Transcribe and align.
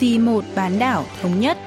vì 0.00 0.18
một 0.18 0.44
bán 0.54 0.78
đảo 0.78 1.04
thống 1.22 1.40
nhất. 1.40 1.58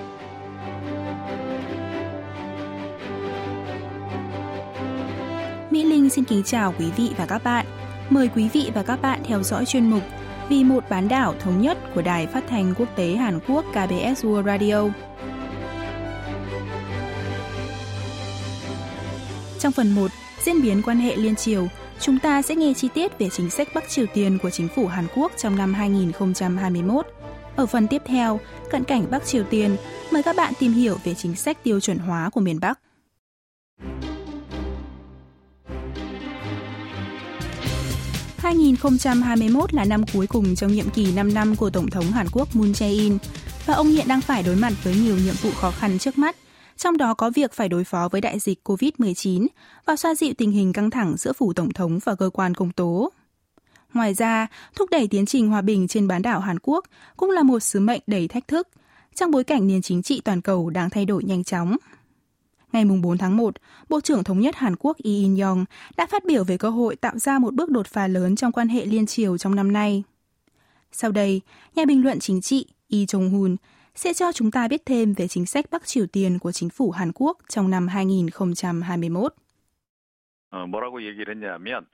Mỹ 5.72 5.84
Linh 5.84 6.10
xin 6.10 6.24
kính 6.24 6.44
chào 6.44 6.74
quý 6.80 6.86
vị 6.98 7.12
và 7.18 7.26
các 7.26 7.44
bạn. 7.44 7.66
Mời 8.10 8.30
quý 8.36 8.50
vị 8.54 8.72
và 8.74 8.84
các 8.84 9.02
bạn 9.02 9.22
theo 9.24 9.44
dõi 9.44 9.66
chuyên 9.66 9.90
mục 9.90 10.04
Vì 10.50 10.64
một 10.64 10.84
bán 10.90 11.08
đảo 11.08 11.36
thống 11.40 11.62
nhất 11.62 11.78
của 11.96 12.02
Đài 12.02 12.28
Phát 12.28 12.44
thanh 12.50 12.74
Quốc 12.78 12.96
tế 12.96 13.16
Hàn 13.16 13.40
Quốc 13.48 13.66
KBS 13.72 14.26
World 14.26 14.44
Radio. 14.44 14.90
Trong 19.60 19.72
phần 19.72 19.92
1, 19.92 20.12
diễn 20.44 20.62
biến 20.62 20.82
quan 20.86 20.98
hệ 20.98 21.16
liên 21.16 21.36
triều, 21.36 21.68
chúng 22.00 22.20
ta 22.20 22.42
sẽ 22.42 22.56
nghe 22.56 22.74
chi 22.74 22.90
tiết 22.94 23.20
về 23.20 23.30
chính 23.30 23.50
sách 23.50 23.68
Bắc 23.74 23.90
Triều 23.90 24.06
Tiên 24.14 24.38
của 24.44 24.50
chính 24.50 24.68
phủ 24.68 24.88
Hàn 24.88 25.08
Quốc 25.16 25.32
trong 25.38 25.56
năm 25.56 25.74
2021. 25.74 27.06
Ở 27.58 27.66
phần 27.66 27.88
tiếp 27.88 28.02
theo, 28.06 28.40
cận 28.72 28.84
cảnh 28.84 29.06
Bắc 29.12 29.26
Triều 29.26 29.44
Tiên, 29.44 29.76
mời 30.12 30.24
các 30.24 30.36
bạn 30.36 30.54
tìm 30.60 30.72
hiểu 30.74 30.98
về 31.04 31.14
chính 31.14 31.36
sách 31.36 31.64
tiêu 31.64 31.80
chuẩn 31.80 31.98
hóa 31.98 32.30
của 32.30 32.42
miền 32.42 32.60
Bắc. 32.60 32.80
...2021 38.42 39.66
là 39.72 39.86
năm 39.86 40.02
cuối 40.14 40.28
cùng 40.28 40.56
trong 40.56 40.72
nhiệm 40.72 40.90
kỳ 40.90 41.12
5 41.12 41.34
năm 41.34 41.56
của 41.56 41.70
Tổng 41.70 41.90
thống 41.90 42.06
Hàn 42.06 42.28
Quốc 42.32 42.56
Moon 42.56 42.72
Jae-in 42.72 43.18
và 43.66 43.74
ông 43.74 43.88
hiện 43.88 44.08
đang 44.08 44.22
phải 44.22 44.44
đối 44.44 44.56
mặt 44.56 44.74
với 44.84 44.96
nhiều 44.96 45.16
nhiệm 45.18 45.36
vụ 45.42 45.52
khó 45.52 45.72
khăn 45.72 46.00
trước 46.00 46.18
mắt, 46.18 46.36
trong 46.78 46.98
đó 46.98 47.14
có 47.14 47.30
việc 47.30 47.54
phải 47.54 47.70
đối 47.70 47.84
phó 47.84 48.10
với 48.12 48.22
đại 48.22 48.40
dịch 48.40 48.60
COVID-19 48.64 49.48
và 49.86 49.96
xoa 49.96 50.16
dịu 50.16 50.34
tình 50.38 50.52
hình 50.52 50.74
căng 50.74 50.90
thẳng 50.90 51.16
giữa 51.18 51.34
phủ 51.34 51.54
Tổng 51.54 51.74
thống 51.74 52.00
và 52.06 52.16
cơ 52.16 52.30
quan 52.30 52.54
công 52.54 52.72
tố. 52.72 53.12
Ngoài 53.95 54.15
ra, 54.15 54.47
thúc 54.75 54.91
đẩy 54.91 55.09
tiến 55.09 55.27
trình 55.27 55.49
hòa 55.49 55.63
bình 55.63 55.89
trên 55.89 56.09
bán 56.09 56.23
đảo 56.23 56.41
Hàn 56.41 56.59
Quốc 56.63 56.85
cũng 57.17 57.31
là 57.31 57.43
một 57.43 57.61
sứ 57.61 57.81
mệnh 57.81 58.01
đầy 58.07 58.29
thách 58.29 58.49
thức 58.49 58.69
trong 59.15 59.31
bối 59.31 59.45
cảnh 59.45 59.67
nền 59.67 59.83
chính 59.83 60.03
trị 60.03 60.21
toàn 60.25 60.41
cầu 60.41 60.71
đang 60.71 60.91
thay 60.91 61.05
đổi 61.05 61.25
nhanh 61.25 61.45
chóng. 61.45 61.77
Ngày 62.73 62.85
4 62.85 63.19
tháng 63.19 63.37
1, 63.37 63.55
Bộ 63.89 64.01
trưởng 64.01 64.25
Thống 64.25 64.41
nhất 64.41 64.57
Hàn 64.57 64.77
Quốc 64.79 64.97
Lee 65.05 65.15
In-yong 65.15 65.65
đã 65.97 66.07
phát 66.07 66.25
biểu 66.25 66.45
về 66.45 66.57
cơ 66.59 66.71
hội 66.71 66.97
tạo 66.97 67.19
ra 67.19 67.39
một 67.39 67.55
bước 67.55 67.71
đột 67.71 67.87
phá 67.87 68.07
lớn 68.07 68.37
trong 68.37 68.53
quan 68.53 68.69
hệ 68.69 68.85
liên 68.87 69.07
triều 69.07 69.39
trong 69.39 69.55
năm 69.55 69.73
nay. 69.73 70.03
Sau 70.93 71.13
đây, 71.13 71.41
nhà 71.75 71.85
bình 71.85 72.03
luận 72.03 72.19
chính 72.21 72.41
trị 72.41 72.67
Lee 72.89 73.05
Jong-hun 73.05 73.57
sẽ 73.95 74.15
cho 74.15 74.33
chúng 74.33 74.51
ta 74.51 74.69
biết 74.69 74.87
thêm 74.87 75.13
về 75.13 75.29
chính 75.29 75.47
sách 75.47 75.65
Bắc 75.71 75.87
Triều 75.87 76.07
Tiên 76.07 76.39
của 76.39 76.53
chính 76.53 76.71
phủ 76.71 76.91
Hàn 76.91 77.13
Quốc 77.15 77.39
trong 77.49 77.71
năm 77.71 77.89
2021. 77.89 79.35
어, 80.53 80.67
뭐라고 80.67 81.01
얘기를 81.01 81.35
했냐면 81.35 81.87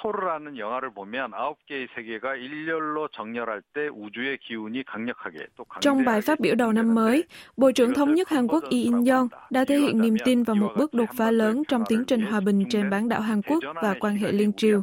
토르라는 0.00 0.56
영화를 0.58 0.90
보면 0.90 1.34
아홉 1.34 1.58
개의 1.66 1.88
세계가 1.94 2.36
일렬로 2.36 3.08
정렬할 3.08 3.62
때 3.74 3.88
우주의 3.88 4.38
기운이 4.38 4.84
강력하게 4.84 5.46
또 5.56 5.64
Trong 5.80 6.04
bài 6.04 6.20
phát 6.22 6.40
biểu 6.40 6.54
đầu 6.54 6.72
năm 6.72 6.94
mới, 6.94 7.24
Bộ 7.56 7.72
trưởng 7.72 7.94
Thống 7.94 8.14
nhất 8.14 8.28
Hàn 8.28 8.46
Quốc 8.46 8.64
Lee 8.64 8.82
In-yong 8.82 9.28
đã 9.50 9.64
thể 9.64 9.78
hiện 9.78 10.00
niềm 10.00 10.16
tin 10.24 10.42
vào 10.42 10.56
một 10.56 10.72
bước 10.76 10.94
đột 10.94 11.08
phá 11.16 11.30
lớn 11.30 11.62
trong 11.68 11.84
tiến 11.88 12.04
trình 12.04 12.22
hòa 12.22 12.40
bình 12.40 12.64
trên 12.70 12.90
bán 12.90 13.08
đảo 13.08 13.20
Hàn 13.20 13.42
Quốc 13.42 13.64
và 13.82 13.94
quan 14.00 14.16
hệ 14.16 14.32
liên 14.32 14.52
triều. 14.52 14.82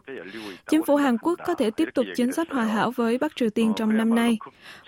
Chính 0.70 0.84
phủ 0.84 0.96
Hàn 0.96 1.18
Quốc 1.18 1.40
có 1.46 1.54
thể 1.54 1.72
tiếp 1.72 1.90
tục 1.94 2.06
chính 2.16 2.32
sách 2.32 2.52
hòa 2.52 2.66
hảo 2.66 2.92
với 2.92 3.18
Bắc 3.18 3.36
Triều 3.36 3.50
Tiên 3.50 3.74
trong 3.76 3.98
năm 3.98 4.16
nay. 4.16 4.38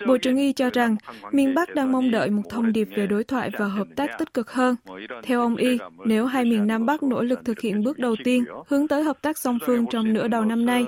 Bộ 0.06 0.18
trưởng 0.18 0.36
Y 0.36 0.52
cho 0.52 0.70
rằng 0.70 0.96
miền 1.32 1.54
Bắc 1.54 1.74
đang 1.74 1.92
mong 1.92 2.10
đợi 2.10 2.30
một 2.30 2.42
thông 2.50 2.72
điệp 2.72 2.88
về 2.96 3.06
đối 3.06 3.24
thoại 3.24 3.50
và 3.58 3.66
hợp 3.66 3.86
tác 3.96 4.10
tích 4.18 4.34
cực 4.34 4.50
hơn. 4.50 4.76
Theo 5.22 5.40
ông 5.40 5.56
Y, 5.56 5.78
nếu 6.04 6.26
hai 6.26 6.44
miền 6.44 6.66
Nam 6.66 6.86
Bắc 6.86 7.02
nỗ 7.02 7.22
lực 7.22 7.44
thực 7.44 7.60
hiện 7.60 7.84
bước 7.84 7.98
đầu 7.98 8.16
tiên 8.24 8.44
hướng 8.68 8.88
tới 8.88 9.02
hợp 9.02 9.22
tác 9.22 9.38
song 9.38 9.58
phương 9.66 9.86
trong 9.90 10.11
nửa 10.12 10.28
đầu 10.28 10.44
năm 10.44 10.66
nay, 10.66 10.86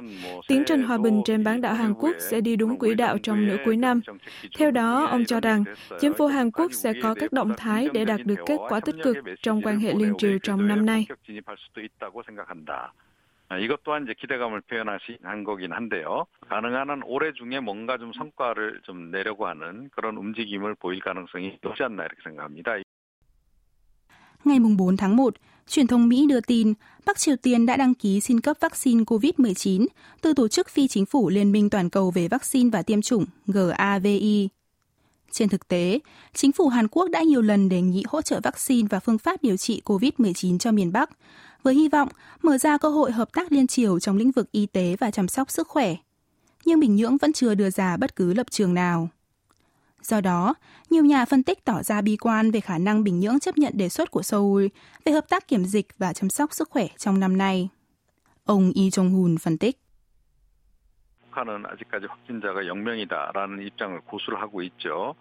tiến 0.48 0.62
trình 0.67 0.83
hòa 0.83 0.98
bình 0.98 1.23
trên 1.25 1.45
bán 1.45 1.61
đảo 1.61 1.75
Hàn 1.75 1.95
Quốc 1.95 2.17
sẽ 2.19 2.41
đi 2.41 2.56
đúng 2.56 2.79
quỹ 2.79 2.95
đạo 2.95 3.19
trong 3.19 3.47
nửa 3.47 3.56
cuối 3.65 3.77
năm. 3.77 4.01
Theo 4.59 4.70
đó, 4.70 5.05
ông 5.05 5.25
cho 5.25 5.41
rằng 5.41 5.65
chính 6.01 6.15
phủ 6.15 6.27
Hàn 6.27 6.51
Quốc 6.51 6.73
sẽ 6.73 6.93
có 7.03 7.15
các 7.15 7.33
động 7.33 7.53
thái 7.56 7.88
để 7.93 8.05
đạt 8.05 8.21
được 8.25 8.38
kết 8.47 8.56
quả 8.69 8.81
tích 8.81 8.97
cực 9.03 9.16
trong 9.43 9.62
quan 9.62 9.78
hệ 9.78 9.94
liên 9.94 10.15
triều 10.19 10.38
trong 10.43 10.69
năm 10.69 10.87
nay. 10.87 11.06
이것 13.59 13.83
또한 13.83 14.05
이제 14.05 14.15
기대감을 14.15 14.61
표현한 14.61 15.43
거긴 15.44 15.72
한데요. 15.72 16.27
가능한 16.49 16.88
한 16.88 17.03
올해 17.05 17.33
중에 17.33 17.59
뭔가 17.59 17.99
좀 17.99 18.12
성과를 18.12 18.81
좀 18.84 19.11
내려고 19.11 19.49
하는 19.49 19.88
그런 19.91 20.16
움직임을 20.16 20.77
보일 20.77 21.00
가능성이 21.00 21.59
높지 21.61 21.83
않나 21.83 22.05
이렇게 22.05 22.22
생각합니다. 22.22 22.77
Ngày 24.44 24.59
4 24.59 24.97
tháng 24.97 25.16
1, 25.16 25.34
truyền 25.70 25.88
thông 25.88 26.08
Mỹ 26.08 26.26
đưa 26.30 26.42
tin 26.42 26.74
Bắc 27.06 27.20
Triều 27.20 27.36
Tiên 27.36 27.66
đã 27.66 27.78
đăng 27.78 27.94
ký 27.94 28.22
xin 28.22 28.42
cấp 28.42 28.58
vaccine 28.59 29.03
COVID-19 29.03 29.86
từ 30.22 30.34
Tổ 30.34 30.48
chức 30.48 30.70
Phi 30.70 30.88
Chính 30.88 31.06
phủ 31.06 31.30
Liên 31.30 31.52
minh 31.52 31.70
Toàn 31.70 31.90
cầu 31.90 32.12
về 32.12 32.28
vaccine 32.28 32.70
và 32.70 32.81
tiêm 32.81 33.02
chủng 33.02 33.26
GAVI. 33.48 34.50
Trên 35.31 35.50
thực 35.50 35.68
tế, 35.68 36.00
chính 36.34 36.52
phủ 36.52 36.68
Hàn 36.68 36.88
Quốc 36.88 37.09
đã 37.09 37.22
nhiều 37.22 37.42
lần 37.42 37.70
đề 37.70 37.81
nghị 37.81 38.04
hỗ 38.08 38.22
trợ 38.22 38.40
vaccine 38.44 38.88
và 38.92 39.00
phương 39.00 39.18
pháp 39.18 39.44
điều 39.44 39.58
trị 39.58 39.81
COVID-19 39.86 40.58
cho 40.58 40.72
miền 40.72 40.92
Bắc, 40.92 41.09
với 41.64 41.75
hy 41.75 41.90
vọng 41.90 42.09
mở 42.42 42.58
ra 42.58 42.78
cơ 42.78 42.90
hội 42.90 43.12
hợp 43.12 43.34
tác 43.34 43.52
liên 43.52 43.68
triều 43.68 44.00
trong 44.00 44.18
lĩnh 44.18 44.31
vực 44.31 44.52
y 44.52 44.66
tế 44.66 44.96
và 45.00 45.12
chăm 45.12 45.28
sóc 45.28 45.52
sức 45.52 45.68
khỏe. 45.68 45.96
Nhưng 46.66 46.80
Bình 46.80 46.96
Nhưỡng 46.96 47.18
vẫn 47.18 47.34
chưa 47.34 47.56
đưa 47.56 47.70
ra 47.70 47.98
bất 47.98 48.16
cứ 48.16 48.34
lập 48.34 48.48
trường 48.52 48.74
nào. 48.74 49.09
Do 50.05 50.21
đó, 50.21 50.55
nhiều 50.91 51.05
nhà 51.05 51.25
phân 51.25 51.43
tích 51.43 51.65
tỏ 51.65 51.83
ra 51.83 52.00
bi 52.00 52.16
quan 52.16 52.50
về 52.50 52.61
khả 52.61 52.78
năng 52.78 53.05
Bình 53.05 53.21
Nhưỡng 53.21 53.41
chấp 53.41 53.59
nhận 53.59 53.72
đề 53.77 53.88
xuất 53.88 54.11
của 54.11 54.22
Seoul 54.22 54.66
về 55.05 55.12
hợp 55.12 55.28
tác 55.28 55.49
kiểm 55.49 55.65
dịch 55.65 55.87
và 55.99 56.12
chăm 56.12 56.31
sóc 56.31 56.53
sức 56.53 56.71
khỏe 56.71 56.87
trong 56.97 57.21
năm 57.21 57.38
nay. 57.38 57.69
Ông 58.44 58.72
Lee 58.75 58.88
Jong-hun 58.88 59.37
phân 59.38 59.59
tích. 59.59 59.81
북한은 61.31 61.65
아직까지 61.66 62.06
확진자가 62.06 62.62
0명이다라는 62.62 63.62
입장을 63.62 64.00
고수를 64.00 64.41
하고 64.41 64.62
있죠. 64.62 65.15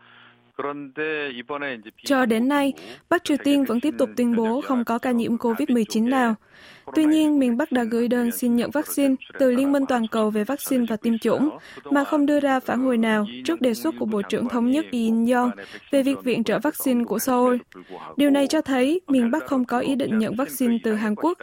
Cho 2.04 2.26
đến 2.26 2.48
nay, 2.48 2.72
Bắc 3.08 3.24
Triều 3.24 3.36
Tiên 3.44 3.64
vẫn 3.64 3.80
tiếp 3.80 3.94
tục 3.98 4.10
tuyên 4.16 4.36
bố 4.36 4.60
không 4.60 4.84
có 4.84 4.98
ca 4.98 5.10
nhiễm 5.10 5.36
COVID-19 5.36 6.08
nào. 6.08 6.34
Tuy 6.94 7.04
nhiên, 7.04 7.38
miền 7.38 7.56
Bắc 7.56 7.72
đã 7.72 7.84
gửi 7.84 8.08
đơn 8.08 8.30
xin 8.30 8.56
nhận 8.56 8.70
vaccine 8.70 9.14
từ 9.38 9.52
Liên 9.52 9.72
minh 9.72 9.86
Toàn 9.88 10.06
cầu 10.06 10.30
về 10.30 10.44
vaccine 10.44 10.84
và 10.88 10.96
tiêm 10.96 11.18
chủng, 11.18 11.58
mà 11.90 12.04
không 12.04 12.26
đưa 12.26 12.40
ra 12.40 12.60
phản 12.60 12.80
hồi 12.80 12.96
nào 12.98 13.26
trước 13.44 13.60
đề 13.60 13.74
xuất 13.74 13.94
của 13.98 14.04
Bộ 14.06 14.22
trưởng 14.22 14.48
Thống 14.48 14.70
nhất 14.70 14.86
In 14.90 15.26
Yong 15.26 15.50
về 15.90 16.02
việc 16.02 16.24
viện 16.24 16.44
trợ 16.44 16.58
vaccine 16.58 17.04
của 17.04 17.18
Seoul. 17.18 17.56
Điều 18.16 18.30
này 18.30 18.46
cho 18.46 18.60
thấy 18.60 19.00
miền 19.08 19.30
Bắc 19.30 19.46
không 19.46 19.64
có 19.64 19.78
ý 19.78 19.94
định 19.94 20.18
nhận 20.18 20.36
vaccine 20.36 20.78
từ 20.84 20.94
Hàn 20.94 21.14
Quốc. 21.14 21.38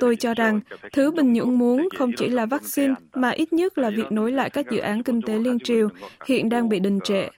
Tôi 0.00 0.16
cho 0.16 0.34
rằng, 0.34 0.60
thứ 0.92 1.10
Bình 1.10 1.32
Nhưỡng 1.32 1.58
muốn 1.58 1.88
không 1.98 2.12
chỉ 2.16 2.28
là 2.28 2.46
vaccine, 2.46 2.94
mà 3.14 3.30
ít 3.30 3.52
nhất 3.52 3.78
là 3.78 3.90
việc 3.90 4.12
nối 4.12 4.32
lại 4.32 4.50
các 4.50 4.70
dự 4.70 4.78
án 4.78 5.02
kinh 5.02 5.22
tế 5.22 5.38
liên 5.38 5.58
triều 5.58 5.88
hiện 6.26 6.48
đang 6.48 6.68
bị 6.68 6.80
đình 6.80 6.98
trệ. 7.04 7.28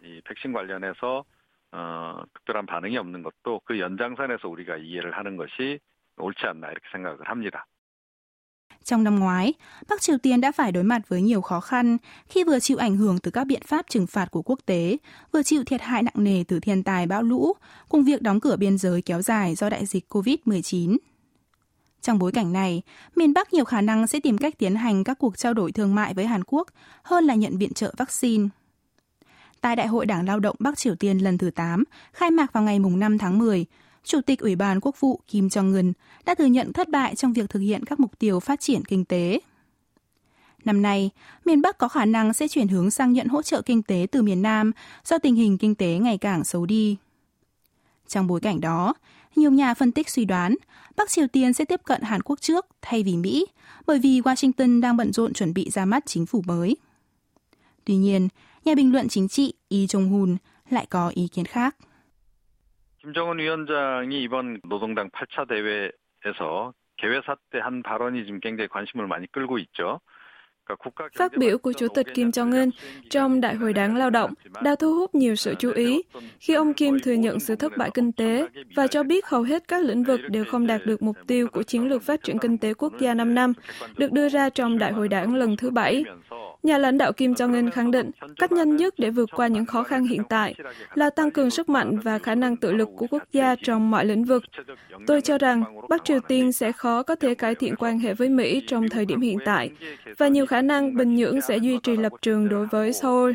어, 1.74 2.24
특별한 2.34 2.66
반응이 2.66 2.98
없는 2.98 3.24
것도 3.24 3.62
그 3.66 3.80
연장선에서 3.80 4.48
우리가 4.50 4.78
이해를 4.78 5.18
하는 5.18 5.38
것이 5.38 5.80
옳지 6.18 6.46
않나 6.46 6.72
이렇게 6.72 6.88
생각을 6.92 7.30
합니다. 7.30 7.66
Trong 8.84 9.04
năm 9.04 9.20
ngoái, 9.20 9.54
Bắc 9.90 10.02
Triều 10.02 10.18
Tiên 10.18 10.42
đã 10.42 10.52
phải 10.52 10.72
đối 10.72 10.84
mặt 10.84 11.02
với 11.10 11.22
nhiều 11.22 11.42
khó 11.42 11.60
khăn 11.60 11.98
khi 12.30 12.44
vừa 12.44 12.60
chịu 12.60 12.78
ảnh 12.78 12.96
hưởng 12.96 13.20
từ 13.20 13.32
các 13.32 13.44
biện 13.48 13.62
pháp 13.68 13.86
trừng 13.90 14.08
phạt 14.08 14.32
của 14.32 14.42
quốc 14.42 14.60
tế, 14.66 14.98
vừa 15.32 15.44
chịu 15.44 15.64
thiệt 15.64 15.82
hại 15.82 16.04
nặng 16.04 16.14
nề 16.24 16.44
từ 16.48 16.60
thiên 16.60 16.84
tai 16.84 17.06
bão 17.08 17.24
lũ, 17.24 17.54
cùng 17.90 18.04
việc 18.04 18.22
đóng 18.22 18.40
cửa 18.40 18.56
biên 18.56 18.78
giới 18.78 19.02
kéo 19.02 19.22
dài 19.22 19.56
do 19.56 19.70
đại 19.70 19.86
dịch 19.86 20.06
COVID-19. 20.10 20.98
Trong 22.02 22.20
bối 22.20 22.32
cảnh 22.32 22.54
này, 22.54 22.82
miền 23.16 23.34
Bắc 23.34 23.54
nhiều 23.54 23.66
khả 23.66 23.82
năng 23.82 24.08
sẽ 24.08 24.20
tìm 24.20 24.38
cách 24.38 24.54
tiến 24.58 24.76
hành 24.76 25.04
các 25.04 25.20
cuộc 25.20 25.38
trao 25.38 25.54
đổi 25.54 25.72
thương 25.72 25.96
mại 25.96 26.14
với 26.14 26.26
Hàn 26.26 26.44
Quốc 26.44 26.68
hơn 27.04 27.24
là 27.24 27.36
nhận 27.36 27.58
viện 27.58 27.74
trợ 27.74 27.94
vaccine. 27.98 28.48
Tại 29.65 29.77
Đại 29.77 29.87
hội 29.87 30.07
Đảng 30.07 30.27
Lao 30.27 30.41
động 30.41 30.57
Bắc 30.59 30.79
Triều 30.79 30.95
Tiên 30.95 31.19
lần 31.19 31.39
thứ 31.39 31.51
8, 31.51 31.85
khai 32.13 32.31
mạc 32.31 32.53
vào 32.53 32.63
ngày 32.63 32.79
5 32.79 33.19
tháng 33.19 33.39
10, 33.39 33.67
Chủ 34.05 34.21
tịch 34.21 34.41
Ủy 34.41 34.57
ban 34.57 34.81
Quốc 34.81 35.01
vụ 35.01 35.21
Kim 35.29 35.47
Jong-un 35.47 35.93
đã 36.25 36.35
thừa 36.35 36.45
nhận 36.45 36.73
thất 36.73 36.89
bại 36.89 37.15
trong 37.15 37.33
việc 37.33 37.51
thực 37.51 37.61
hiện 37.61 37.85
các 37.85 38.01
mục 38.01 38.19
tiêu 38.19 38.41
phát 38.41 38.61
triển 38.61 38.85
kinh 38.85 39.05
tế. 39.05 39.41
Năm 40.65 40.83
nay, 40.83 41.11
miền 41.45 41.63
Bắc 41.63 41.79
có 41.79 41.89
khả 41.89 42.05
năng 42.05 42.35
sẽ 42.35 42.49
chuyển 42.49 42.69
hướng 42.69 42.91
sang 42.91 43.13
nhận 43.13 43.27
hỗ 43.27 43.43
trợ 43.43 43.63
kinh 43.63 43.83
tế 43.83 44.07
từ 44.13 44.23
miền 44.23 44.43
Nam 44.43 44.73
do 45.05 45.19
tình 45.19 45.35
hình 45.35 45.59
kinh 45.59 45.75
tế 45.75 45.99
ngày 45.99 46.19
càng 46.19 46.45
xấu 46.45 46.67
đi. 46.67 46.97
Trong 48.09 48.27
bối 48.27 48.41
cảnh 48.41 48.61
đó, 48.61 48.95
nhiều 49.37 49.51
nhà 49.51 49.75
phân 49.75 49.93
tích 49.93 50.11
suy 50.11 50.25
đoán 50.25 50.55
Bắc 50.97 51.11
Triều 51.11 51.27
Tiên 51.27 51.53
sẽ 51.53 51.65
tiếp 51.65 51.81
cận 51.85 52.03
Hàn 52.03 52.23
Quốc 52.23 52.41
trước 52.41 52.67
thay 52.83 53.03
vì 53.03 53.17
Mỹ, 53.17 53.47
bởi 53.87 53.99
vì 53.99 54.21
Washington 54.21 54.81
đang 54.81 54.97
bận 54.97 55.13
rộn 55.13 55.33
chuẩn 55.33 55.55
bị 55.55 55.71
ra 55.71 55.85
mắt 55.85 56.07
chính 56.07 56.27
phủ 56.27 56.43
mới. 56.47 56.77
Tuy 57.85 57.97
nhiên, 57.97 58.29
nhà 58.65 58.75
bình 58.75 58.93
luận 58.93 59.09
chính 59.09 59.29
trị 59.29 59.55
Lee 59.74 59.86
Jong-hun 59.86 60.38
lại 60.70 60.86
có 60.90 61.12
ý 61.16 61.28
kiến 61.28 61.46
khác. 61.46 61.76
김정은 63.04 63.40
위원장이 63.40 64.22
이번 64.24 64.60
노동당 64.70 65.10
8차 65.10 65.48
대회에서 65.48 66.74
개회사 66.98 67.36
때 67.52 67.60
한 67.60 67.82
발언이 67.84 68.26
지금 68.26 68.40
굉장히 68.40 68.68
관심을 68.68 69.08
많이 69.08 69.26
끌고 69.32 69.58
있죠. 69.60 70.00
Phát 71.18 71.38
biểu 71.38 71.58
của 71.58 71.74
Chủ 71.74 71.88
tịch 71.96 72.08
Kim 72.14 72.30
Jong-un 72.30 72.70
trong 73.10 73.42
Đại 73.42 73.56
hội 73.56 73.74
Đảng 73.74 73.96
Lao 73.96 74.10
động 74.10 74.34
đã 74.64 74.76
thu 74.76 74.94
hút 74.94 75.16
nhiều 75.16 75.36
sự 75.36 75.56
chú 75.60 75.72
ý 75.72 76.02
khi 76.40 76.54
ông 76.54 76.74
Kim 76.74 77.00
thừa 77.00 77.14
nhận 77.14 77.40
sự 77.40 77.56
thất 77.56 77.78
bại 77.78 77.92
kinh 77.94 78.12
tế 78.12 78.48
và 78.76 78.88
cho 78.88 79.04
biết 79.04 79.26
hầu 79.28 79.42
hết 79.44 79.68
các 79.68 79.84
lĩnh 79.84 80.04
vực 80.04 80.20
đều 80.30 80.46
không 80.46 80.68
đạt 80.68 80.82
được 80.86 81.02
mục 81.02 81.18
tiêu 81.28 81.48
của 81.48 81.64
chiến 81.64 81.90
lược 81.90 82.04
phát 82.04 82.24
triển 82.24 82.40
kinh 82.40 82.58
tế 82.58 82.74
quốc 82.74 82.94
gia 83.00 83.14
5 83.14 83.36
năm 83.36 83.54
được 83.98 84.12
đưa 84.12 84.30
ra 84.30 84.50
trong 84.50 84.78
Đại 84.78 84.92
hội 84.92 85.08
Đảng 85.08 85.36
lần 85.36 85.58
thứ 85.58 85.70
bảy. 85.70 86.04
Nhà 86.65 86.79
lãnh 86.79 86.99
đạo 86.99 87.13
Kim 87.13 87.33
Jong-un 87.33 87.71
khẳng 87.71 87.91
định 87.91 88.11
cách 88.37 88.53
nhanh 88.53 88.77
nhất 88.77 88.95
để 88.99 89.11
vượt 89.11 89.31
qua 89.37 89.47
những 89.47 89.67
khó 89.67 89.83
khăn 89.83 90.05
hiện 90.05 90.23
tại 90.29 90.55
là 90.95 91.11
tăng 91.11 91.31
cường 91.31 91.51
sức 91.51 91.69
mạnh 91.69 91.99
và 91.99 92.19
khả 92.19 92.35
năng 92.35 92.57
tự 92.57 92.73
lực 92.73 92.89
của 92.97 93.07
quốc 93.11 93.23
gia 93.33 93.55
trong 93.63 93.91
mọi 93.91 94.05
lĩnh 94.05 94.25
vực. 94.25 94.43
Tôi 95.07 95.21
cho 95.21 95.39
rằng 95.39 95.65
Bắc 95.89 96.05
Triều 96.05 96.21
Tiên 96.21 96.53
sẽ 96.53 96.73
khó 96.73 97.03
có 97.03 97.15
thể 97.15 97.35
cải 97.35 97.55
thiện 97.55 97.77
quan 97.77 97.99
hệ 97.99 98.15
với 98.15 98.29
Mỹ 98.29 98.63
trong 98.67 98.89
thời 98.89 99.05
điểm 99.05 99.21
hiện 99.21 99.39
tại, 99.45 99.71
và 100.19 100.29
nhiều 100.29 100.47
khả 100.47 100.63
năng 100.63 100.97
Bình 100.97 101.15
Nhưỡng 101.15 101.41
sẽ 101.41 101.57
duy 101.57 101.79
trì 101.83 101.97
lập 101.97 102.13
trường 102.23 102.49
đối 102.49 102.67
với 102.67 102.93
Seoul. 102.93 103.33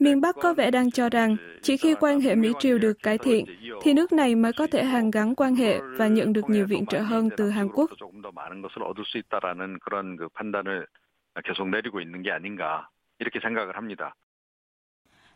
Miền 0.00 0.20
Bắc 0.20 0.36
có 0.36 0.54
vẻ 0.54 0.70
đang 0.70 0.90
cho 0.90 1.08
rằng 1.08 1.36
chỉ 1.62 1.76
khi 1.76 1.94
quan 1.94 2.20
hệ 2.20 2.34
Mỹ-Triều 2.34 2.78
được 2.78 3.02
cải 3.02 3.18
thiện, 3.18 3.44
thì 3.82 3.94
nước 3.94 4.12
này 4.12 4.34
mới 4.34 4.52
có 4.52 4.66
thể 4.66 4.84
hàn 4.84 5.10
gắn 5.10 5.34
quan 5.34 5.54
hệ 5.54 5.80
và 5.96 6.08
nhận 6.08 6.32
được 6.32 6.50
nhiều 6.50 6.66
viện 6.66 6.86
trợ 6.86 7.00
hơn 7.00 7.28
từ 7.36 7.50
Hàn 7.50 7.68
Quốc. 7.68 7.90
계속 11.43 11.69
내리고 11.69 12.01
있는 12.01 12.21
게 12.21 12.31
아닌가 12.31 12.89
이렇게 13.19 13.39
생각을 13.39 13.77
합니다. 13.77 14.15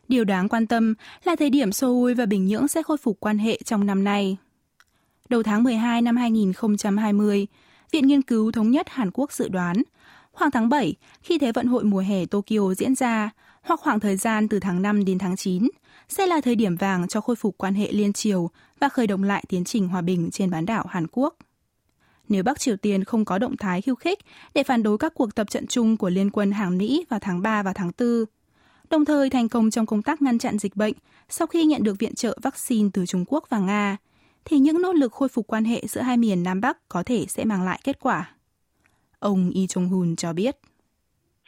Điều 0.08 0.26
đáng 0.26 0.50
quan 0.50 0.68
tâm 0.68 0.94
là 1.24 1.36
thời 1.36 1.50
điểm 1.50 1.72
Seoul 1.72 2.14
và 2.14 2.26
Bình 2.26 2.46
Nhưỡng 2.46 2.68
sẽ 2.68 2.84
khôi 2.84 2.98
phục 2.98 3.20
quan 3.20 3.38
hệ 3.38 3.58
trong 3.66 3.86
năm 3.86 4.04
nay. 4.04 4.38
Đầu 5.30 5.44
tháng 5.44 5.64
12 5.64 6.02
năm 6.02 6.16
2020, 6.18 7.48
Viện 7.92 8.08
Nghiên 8.08 8.22
cứu 8.22 8.52
Thống 8.52 8.72
nhất 8.72 8.90
Hàn 8.90 9.12
Quốc 9.14 9.32
dự 9.32 9.50
đoán 9.50 9.84
khoảng 10.32 10.52
tháng 10.52 10.70
7, 10.70 10.96
khi 11.22 11.38
Thế 11.38 11.52
vận 11.52 11.68
hội 11.68 11.84
mùa 11.84 12.00
hè 12.00 12.26
Tokyo 12.26 12.74
diễn 12.78 12.96
ra, 12.96 13.30
hoặc 13.62 13.80
khoảng 13.80 14.00
thời 14.00 14.18
gian 14.18 14.48
từ 14.48 14.60
tháng 14.60 14.82
5 14.82 15.06
đến 15.06 15.18
tháng 15.18 15.36
9, 15.36 15.70
sẽ 16.10 16.28
là 16.28 16.42
thời 16.42 16.56
điểm 16.56 16.76
vàng 16.76 17.08
cho 17.08 17.22
khôi 17.22 17.36
phục 17.36 17.58
quan 17.58 17.74
hệ 17.74 17.92
liên 17.92 18.14
triều 18.14 18.50
và 18.80 18.90
khởi 18.90 19.08
động 19.08 19.24
lại 19.24 19.44
tiến 19.50 19.64
trình 19.64 19.88
hòa 19.88 20.02
bình 20.02 20.30
trên 20.32 20.50
bán 20.50 20.66
đảo 20.66 20.86
Hàn 20.90 21.08
Quốc 21.12 21.36
nếu 22.30 22.44
Bắc 22.44 22.60
Triều 22.60 22.78
Tiên 22.78 23.04
không 23.04 23.26
có 23.26 23.38
động 23.38 23.58
thái 23.58 23.82
khiêu 23.82 23.96
khích 23.96 24.20
để 24.54 24.64
phản 24.64 24.84
đối 24.84 24.98
các 24.98 25.14
cuộc 25.14 25.36
tập 25.36 25.50
trận 25.50 25.68
chung 25.68 25.98
của 25.98 26.10
Liên 26.10 26.30
quân 26.30 26.52
Hàn 26.52 26.78
Mỹ 26.78 27.06
vào 27.10 27.20
tháng 27.20 27.42
3 27.42 27.64
và 27.64 27.74
tháng 27.74 27.92
4. 28.00 28.26
Đồng 28.90 29.06
thời 29.06 29.30
thành 29.30 29.50
công 29.50 29.72
trong 29.72 29.86
công 29.86 30.02
tác 30.02 30.22
ngăn 30.22 30.40
chặn 30.40 30.58
dịch 30.58 30.76
bệnh 30.76 30.94
sau 31.30 31.48
khi 31.48 31.66
nhận 31.66 31.84
được 31.84 32.00
viện 32.00 32.16
trợ 32.16 32.38
vaccine 32.42 32.90
từ 32.94 33.06
Trung 33.06 33.26
Quốc 33.28 33.46
và 33.50 33.60
Nga, 33.60 33.98
thì 34.46 34.60
những 34.60 34.82
nỗ 34.82 34.94
lực 34.94 35.12
khôi 35.12 35.30
phục 35.30 35.48
quan 35.48 35.66
hệ 35.66 35.82
giữa 35.88 36.02
hai 36.02 36.18
miền 36.18 36.44
Nam 36.44 36.62
Bắc 36.62 36.78
có 36.90 37.04
thể 37.04 37.26
sẽ 37.28 37.46
mang 37.46 37.64
lại 37.64 37.80
kết 37.84 38.00
quả. 38.00 38.32
Ông 39.20 39.52
Lee 39.56 39.66
Jong-hun 39.66 40.16
cho 40.16 40.34
biết. 40.34 40.56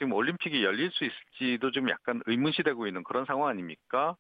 지금 0.02 0.14
올림픽이 0.14 0.64
열릴 0.64 0.90
수 0.92 1.06
있을지도 1.06 1.70
좀 1.70 1.88
약간 1.88 2.22
의문시되고 2.26 2.88
있는 2.88 3.04
그런 3.04 3.24
상황 3.26 3.50
아닙니까? 3.50 4.16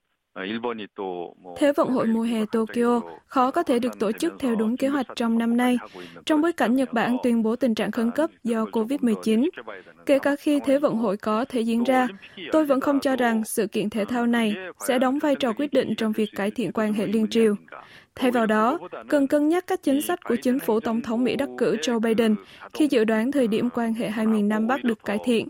Thế 1.56 1.72
vận 1.72 1.88
hội 1.88 2.06
mùa 2.06 2.22
hè 2.22 2.44
Tokyo 2.52 3.00
khó 3.26 3.50
có 3.50 3.62
thể 3.62 3.78
được 3.78 3.98
tổ 3.98 4.12
chức 4.12 4.34
theo 4.38 4.54
đúng 4.54 4.76
kế 4.76 4.88
hoạch 4.88 5.06
trong 5.16 5.38
năm 5.38 5.56
nay, 5.56 5.78
trong 6.24 6.42
bối 6.42 6.52
cảnh 6.52 6.76
Nhật 6.76 6.92
Bản 6.92 7.16
tuyên 7.22 7.42
bố 7.42 7.56
tình 7.56 7.74
trạng 7.74 7.90
khẩn 7.90 8.10
cấp 8.10 8.30
do 8.44 8.64
COVID-19. 8.64 9.48
Kể 10.06 10.18
cả 10.18 10.36
khi 10.36 10.60
Thế 10.64 10.78
vận 10.78 10.96
hội 10.96 11.16
có 11.16 11.44
thể 11.44 11.60
diễn 11.60 11.84
ra, 11.84 12.08
tôi 12.52 12.64
vẫn 12.64 12.80
không 12.80 13.00
cho 13.00 13.16
rằng 13.16 13.44
sự 13.44 13.66
kiện 13.66 13.90
thể 13.90 14.04
thao 14.04 14.26
này 14.26 14.54
sẽ 14.88 14.98
đóng 14.98 15.18
vai 15.18 15.34
trò 15.34 15.52
quyết 15.52 15.72
định 15.72 15.94
trong 15.96 16.12
việc 16.12 16.30
cải 16.36 16.50
thiện 16.50 16.72
quan 16.72 16.92
hệ 16.92 17.06
liên 17.06 17.28
triều. 17.28 17.54
Thay 18.14 18.30
vào 18.30 18.46
đó, 18.46 18.78
cần 19.08 19.26
cân 19.26 19.48
nhắc 19.48 19.66
các 19.66 19.82
chính 19.82 20.02
sách 20.02 20.24
của 20.24 20.36
chính 20.42 20.58
phủ 20.58 20.80
Tổng 20.80 21.00
thống 21.00 21.24
Mỹ 21.24 21.36
đắc 21.36 21.48
cử 21.58 21.76
Joe 21.76 22.00
Biden 22.00 22.34
khi 22.72 22.88
dự 22.90 23.04
đoán 23.04 23.32
thời 23.32 23.48
điểm 23.48 23.70
quan 23.70 23.94
hệ 23.94 24.08
hai 24.10 24.26
miền 24.26 24.48
Nam 24.48 24.66
Bắc 24.66 24.84
được 24.84 25.04
cải 25.04 25.18
thiện. 25.24 25.48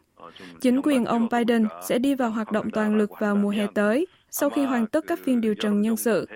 Chính 0.60 0.82
quyền 0.82 1.04
ông 1.04 1.28
Biden 1.30 1.66
sẽ 1.88 1.98
đi 1.98 2.14
vào 2.14 2.30
hoạt 2.30 2.52
động 2.52 2.70
toàn 2.70 2.96
lực 2.96 3.10
vào 3.18 3.36
mùa 3.36 3.50
hè 3.50 3.66
tới, 3.74 4.06
sau 4.38 4.50
khi 4.50 4.64
hoàn 4.64 4.86
tất 4.86 5.04
các 5.06 5.18
phiên 5.24 5.40
điều 5.40 5.54
trần 5.54 5.80
nhân 5.80 5.96
sự. 5.96 6.28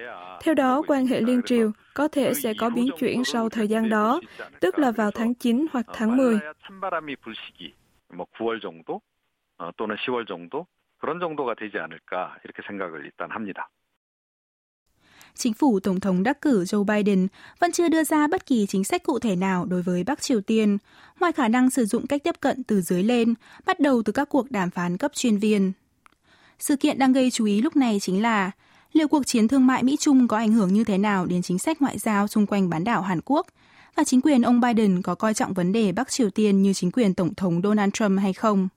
Theo 0.43 0.55
đó, 0.55 0.82
quan 0.87 1.06
hệ 1.06 1.20
liên 1.20 1.41
triều 1.47 1.70
có 1.94 2.08
thể 2.08 2.35
sẽ 2.35 2.52
có 2.58 2.70
biến 2.70 2.88
chuyển 2.99 3.25
sau 3.25 3.49
thời 3.49 3.69
gian 3.69 3.88
đó, 3.88 4.20
tức 4.61 4.79
là 4.79 4.91
vào 4.91 5.11
tháng 5.11 5.35
9 5.35 5.67
hoặc 5.73 5.87
tháng 5.93 6.17
10. 6.17 6.38
Chính 15.35 15.55
phủ 15.55 15.81
Tổng 15.81 16.00
thống 16.00 16.23
đắc 16.23 16.41
cử 16.41 16.62
Joe 16.62 16.85
Biden 16.85 17.26
vẫn 17.58 17.73
chưa 17.73 17.88
đưa 17.88 18.05
ra 18.05 18.26
bất 18.26 18.46
kỳ 18.46 18.67
chính 18.67 18.85
sách 18.85 19.03
cụ 19.03 19.19
thể 19.19 19.37
nào 19.37 19.64
đối 19.64 19.82
với 19.82 20.05
Bắc 20.05 20.23
Triều 20.23 20.41
Tiên, 20.41 20.79
ngoài 21.20 21.32
khả 21.32 21.49
năng 21.49 21.70
sử 21.70 21.85
dụng 21.85 22.06
cách 22.06 22.25
tiếp 22.25 22.35
cận 22.41 22.64
từ 22.64 22.81
dưới 22.81 23.03
lên, 23.03 23.35
bắt 23.67 23.81
đầu 23.81 24.03
từ 24.05 24.12
các 24.12 24.29
cuộc 24.29 24.50
đàm 24.50 24.70
phán 24.70 24.96
cấp 24.96 25.11
chuyên 25.14 25.38
viên. 25.38 25.73
Sự 26.61 26.77
kiện 26.77 26.99
đang 26.99 27.12
gây 27.12 27.31
chú 27.31 27.45
ý 27.45 27.61
lúc 27.61 27.77
này 27.77 27.99
chính 28.01 28.23
là 28.23 28.51
liệu 28.93 29.09
cuộc 29.09 29.27
chiến 29.27 29.49
thương 29.49 29.67
mại 29.67 29.83
Mỹ-Trung 29.83 30.29
có 30.29 30.37
ảnh 30.37 30.53
hưởng 30.53 30.73
như 30.75 30.85
thế 30.85 30.99
nào 30.99 31.27
đến 31.27 31.43
chính 31.43 31.59
sách 31.59 31.83
ngoại 31.83 31.99
giao 31.99 32.29
xung 32.29 32.47
quanh 32.47 32.71
bán 32.71 32.85
đảo 32.85 33.03
Hàn 33.03 33.21
Quốc 33.25 33.47
và 33.97 34.05
chính 34.05 34.21
quyền 34.21 34.43
ông 34.43 34.61
Biden 34.61 35.03
có 35.03 35.15
coi 35.15 35.35
trọng 35.35 35.53
vấn 35.53 35.73
đề 35.73 35.93
Bắc 35.93 36.11
Triều 36.11 36.31
Tiên 36.31 36.62
như 36.62 36.73
chính 36.73 36.91
quyền 36.91 37.15
Tổng 37.15 37.35
thống 37.35 37.61
Donald 37.62 37.93
Trump 37.93 38.21
hay 38.21 38.33
không. 38.33 38.69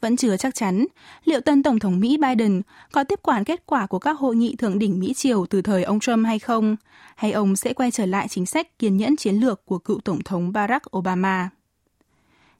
Vẫn 0.00 0.16
chưa 0.16 0.36
chắc 0.36 0.54
chắn 0.54 0.86
liệu 1.24 1.40
tân 1.40 1.62
Tổng 1.62 1.78
thống 1.78 2.00
Mỹ 2.00 2.16
Biden 2.16 2.62
có 2.92 3.04
tiếp 3.04 3.20
quản 3.22 3.44
kết 3.44 3.62
quả 3.66 3.86
của 3.86 3.98
các 3.98 4.18
hội 4.18 4.36
nghị 4.36 4.56
thượng 4.56 4.78
đỉnh 4.78 5.00
Mỹ-Triều 5.00 5.46
từ 5.46 5.62
thời 5.62 5.84
ông 5.84 6.00
Trump 6.00 6.26
hay 6.26 6.38
không, 6.38 6.76
hay 7.16 7.32
ông 7.32 7.56
sẽ 7.56 7.72
quay 7.72 7.90
trở 7.90 8.06
lại 8.06 8.28
chính 8.28 8.46
sách 8.46 8.78
kiên 8.78 8.96
nhẫn 8.96 9.16
chiến 9.16 9.34
lược 9.34 9.64
của 9.64 9.78
cựu 9.78 10.00
Tổng 10.00 10.22
thống 10.22 10.52
Barack 10.52 10.96
Obama. 10.96 11.50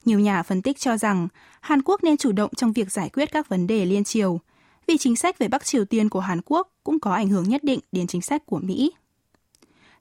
Nhiều 0.08 0.20
nhà 0.20 0.42
phân 0.42 0.62
tích 0.62 0.78
cho 0.78 0.96
rằng 0.96 1.28
Hàn 1.60 1.82
Quốc 1.82 2.04
nên 2.04 2.16
chủ 2.16 2.32
động 2.32 2.50
trong 2.56 2.72
việc 2.72 2.92
giải 2.92 3.08
quyết 3.08 3.32
các 3.32 3.48
vấn 3.48 3.66
đề 3.66 3.84
liên 3.84 4.04
triều, 4.04 4.40
vì 4.86 4.98
chính 4.98 5.16
sách 5.16 5.38
về 5.38 5.48
Bắc 5.48 5.64
Triều 5.64 5.84
Tiên 5.84 6.08
của 6.08 6.20
Hàn 6.20 6.40
Quốc 6.44 6.68
cũng 6.84 7.00
có 7.00 7.12
ảnh 7.14 7.28
hưởng 7.28 7.48
nhất 7.48 7.64
định 7.64 7.80
đến 7.92 8.06
chính 8.06 8.22
sách 8.22 8.46
của 8.46 8.58
Mỹ. 8.58 8.92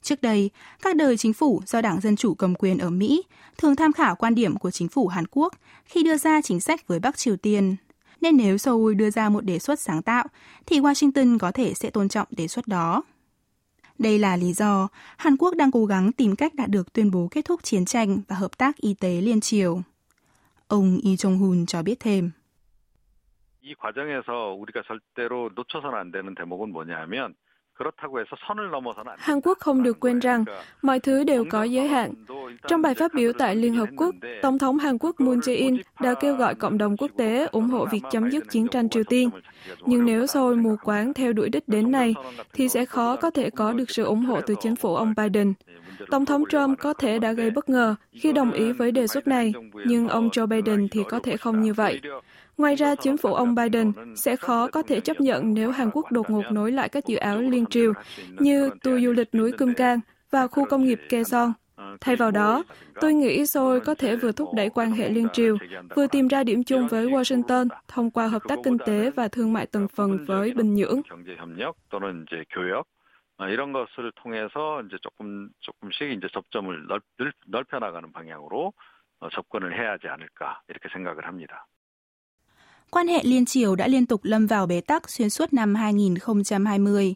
Trước 0.01 0.21
đây, 0.21 0.49
các 0.81 0.95
đời 0.95 1.17
chính 1.17 1.33
phủ 1.33 1.61
do 1.65 1.81
Đảng 1.81 2.01
Dân 2.01 2.15
Chủ 2.15 2.33
cầm 2.33 2.55
quyền 2.55 2.77
ở 2.77 2.89
Mỹ 2.89 3.23
thường 3.57 3.75
tham 3.75 3.93
khảo 3.93 4.15
quan 4.15 4.35
điểm 4.35 4.57
của 4.57 4.71
chính 4.71 4.87
phủ 4.87 5.07
Hàn 5.07 5.25
Quốc 5.31 5.53
khi 5.85 6.03
đưa 6.03 6.17
ra 6.17 6.41
chính 6.41 6.59
sách 6.59 6.87
với 6.87 6.99
Bắc 6.99 7.17
Triều 7.17 7.37
Tiên. 7.37 7.75
Nên 8.21 8.37
nếu 8.37 8.57
Seoul 8.57 8.93
đưa 8.93 9.09
ra 9.09 9.29
một 9.29 9.45
đề 9.45 9.59
xuất 9.59 9.79
sáng 9.79 10.01
tạo, 10.01 10.25
thì 10.65 10.79
Washington 10.79 11.37
có 11.37 11.51
thể 11.51 11.73
sẽ 11.73 11.89
tôn 11.89 12.09
trọng 12.09 12.27
đề 12.31 12.47
xuất 12.47 12.67
đó. 12.67 13.03
Đây 13.99 14.19
là 14.19 14.37
lý 14.37 14.53
do 14.53 14.87
Hàn 15.17 15.37
Quốc 15.37 15.55
đang 15.55 15.71
cố 15.71 15.85
gắng 15.85 16.11
tìm 16.11 16.35
cách 16.35 16.55
đạt 16.55 16.69
được 16.69 16.93
tuyên 16.93 17.11
bố 17.11 17.27
kết 17.31 17.45
thúc 17.45 17.63
chiến 17.63 17.85
tranh 17.85 18.19
và 18.27 18.35
hợp 18.35 18.57
tác 18.57 18.77
y 18.77 18.93
tế 18.93 19.21
liên 19.21 19.41
triều. 19.41 19.81
Ông 20.68 21.00
Lee 21.04 21.16
Jong-hun 21.16 21.66
cho 21.66 21.82
biết 21.82 22.00
thêm. 22.00 22.32
이 23.64 23.74
과정에서 23.74 24.54
우리가 24.54 24.82
절대로 24.82 25.50
놓쳐서는 25.54 25.96
안 25.96 26.10
되는 26.10 26.34
대목은 26.34 26.72
뭐냐면 26.72 27.34
Hàn 29.18 29.40
Quốc 29.40 29.58
không 29.58 29.82
được 29.82 30.00
quên 30.00 30.18
rằng 30.18 30.44
mọi 30.82 31.00
thứ 31.00 31.24
đều 31.24 31.44
có 31.50 31.62
giới 31.62 31.88
hạn. 31.88 32.12
Trong 32.68 32.82
bài 32.82 32.94
phát 32.94 33.14
biểu 33.14 33.32
tại 33.38 33.56
Liên 33.56 33.74
Hợp 33.74 33.88
Quốc, 33.96 34.14
Tổng 34.42 34.58
thống 34.58 34.78
Hàn 34.78 34.98
Quốc 34.98 35.20
Moon 35.20 35.38
Jae-in 35.38 35.78
đã 36.00 36.14
kêu 36.14 36.36
gọi 36.36 36.54
cộng 36.54 36.78
đồng 36.78 36.96
quốc 36.96 37.10
tế 37.16 37.46
ủng 37.46 37.68
hộ 37.68 37.86
việc 37.86 38.02
chấm 38.10 38.30
dứt 38.30 38.44
chiến 38.50 38.68
tranh 38.68 38.88
Triều 38.88 39.04
Tiên. 39.04 39.30
Nhưng 39.86 40.04
nếu 40.04 40.26
Seoul 40.26 40.60
mù 40.60 40.76
quáng 40.82 41.14
theo 41.14 41.32
đuổi 41.32 41.48
đích 41.48 41.68
đến 41.68 41.90
này, 41.90 42.14
thì 42.52 42.68
sẽ 42.68 42.84
khó 42.84 43.16
có 43.16 43.30
thể 43.30 43.50
có 43.50 43.72
được 43.72 43.90
sự 43.90 44.04
ủng 44.04 44.24
hộ 44.24 44.40
từ 44.40 44.54
chính 44.60 44.76
phủ 44.76 44.96
ông 44.96 45.14
Biden. 45.16 45.54
Tổng 46.09 46.25
thống 46.25 46.43
Trump 46.49 46.79
có 46.79 46.93
thể 46.93 47.19
đã 47.19 47.31
gây 47.31 47.51
bất 47.51 47.69
ngờ 47.69 47.95
khi 48.11 48.33
đồng 48.33 48.51
ý 48.51 48.71
với 48.71 48.91
đề 48.91 49.07
xuất 49.07 49.27
này, 49.27 49.53
nhưng 49.85 50.07
ông 50.07 50.29
Joe 50.29 50.47
Biden 50.47 50.87
thì 50.91 51.03
có 51.09 51.19
thể 51.19 51.37
không 51.37 51.61
như 51.61 51.73
vậy. 51.73 52.01
Ngoài 52.57 52.75
ra, 52.75 52.95
chính 52.95 53.17
phủ 53.17 53.33
ông 53.33 53.55
Biden 53.55 53.91
sẽ 54.15 54.35
khó 54.35 54.67
có 54.67 54.81
thể 54.81 54.99
chấp 54.99 55.21
nhận 55.21 55.53
nếu 55.53 55.71
Hàn 55.71 55.89
Quốc 55.93 56.11
đột 56.11 56.29
ngột 56.29 56.51
nối 56.51 56.71
lại 56.71 56.89
các 56.89 57.07
dự 57.07 57.17
án 57.17 57.49
liên 57.49 57.65
triều 57.65 57.93
như 58.39 58.69
tour 58.83 59.03
du 59.03 59.11
lịch 59.11 59.35
núi 59.35 59.51
Cơm 59.51 59.73
Cang 59.73 59.99
và 60.31 60.47
khu 60.47 60.65
công 60.65 60.83
nghiệp 60.85 60.99
Kaesong. 61.09 61.53
Thay 62.01 62.15
vào 62.15 62.31
đó, 62.31 62.63
tôi 63.01 63.13
nghĩ 63.13 63.45
Seoul 63.45 63.79
có 63.79 63.95
thể 63.95 64.15
vừa 64.15 64.31
thúc 64.31 64.49
đẩy 64.55 64.69
quan 64.69 64.91
hệ 64.91 65.09
liên 65.09 65.27
triều, 65.33 65.57
vừa 65.95 66.07
tìm 66.07 66.27
ra 66.27 66.43
điểm 66.43 66.63
chung 66.63 66.87
với 66.87 67.05
Washington 67.05 67.67
thông 67.87 68.11
qua 68.11 68.27
hợp 68.27 68.41
tác 68.47 68.59
kinh 68.63 68.77
tế 68.85 69.11
và 69.15 69.27
thương 69.27 69.53
mại 69.53 69.65
từng 69.65 69.87
phần 69.87 70.25
với 70.25 70.53
Bình 70.53 70.73
Nhưỡng. 70.73 71.01
이런 73.48 73.72
것을 73.72 74.12
통해서 74.16 74.82
이제 74.82 74.96
조금 75.02 75.50
조금씩 75.60 76.12
이제 76.12 76.28
접점을 76.32 76.86
넓, 76.86 77.02
넓혀 77.46 77.78
나가는 77.78 78.12
방향으로 78.12 78.72
접근을 79.32 79.78
해야 79.78 79.92
하지 79.92 80.08
않을까 80.08 80.62
이렇게 80.68 80.88
생각을 80.92 81.26
합니다. 81.26 81.66
Quan 82.90 83.08
hệ 83.08 83.22
liên 83.22 83.46
triều 83.46 83.74
đã 83.74 83.86
liên 83.88 84.06
tục 84.06 84.20
lâm 84.24 84.46
vào 84.46 84.66
bế 84.66 84.80
tắc 84.80 85.10
xuyên 85.10 85.30
suốt 85.30 85.52
năm 85.52 85.74
2020. 85.74 87.14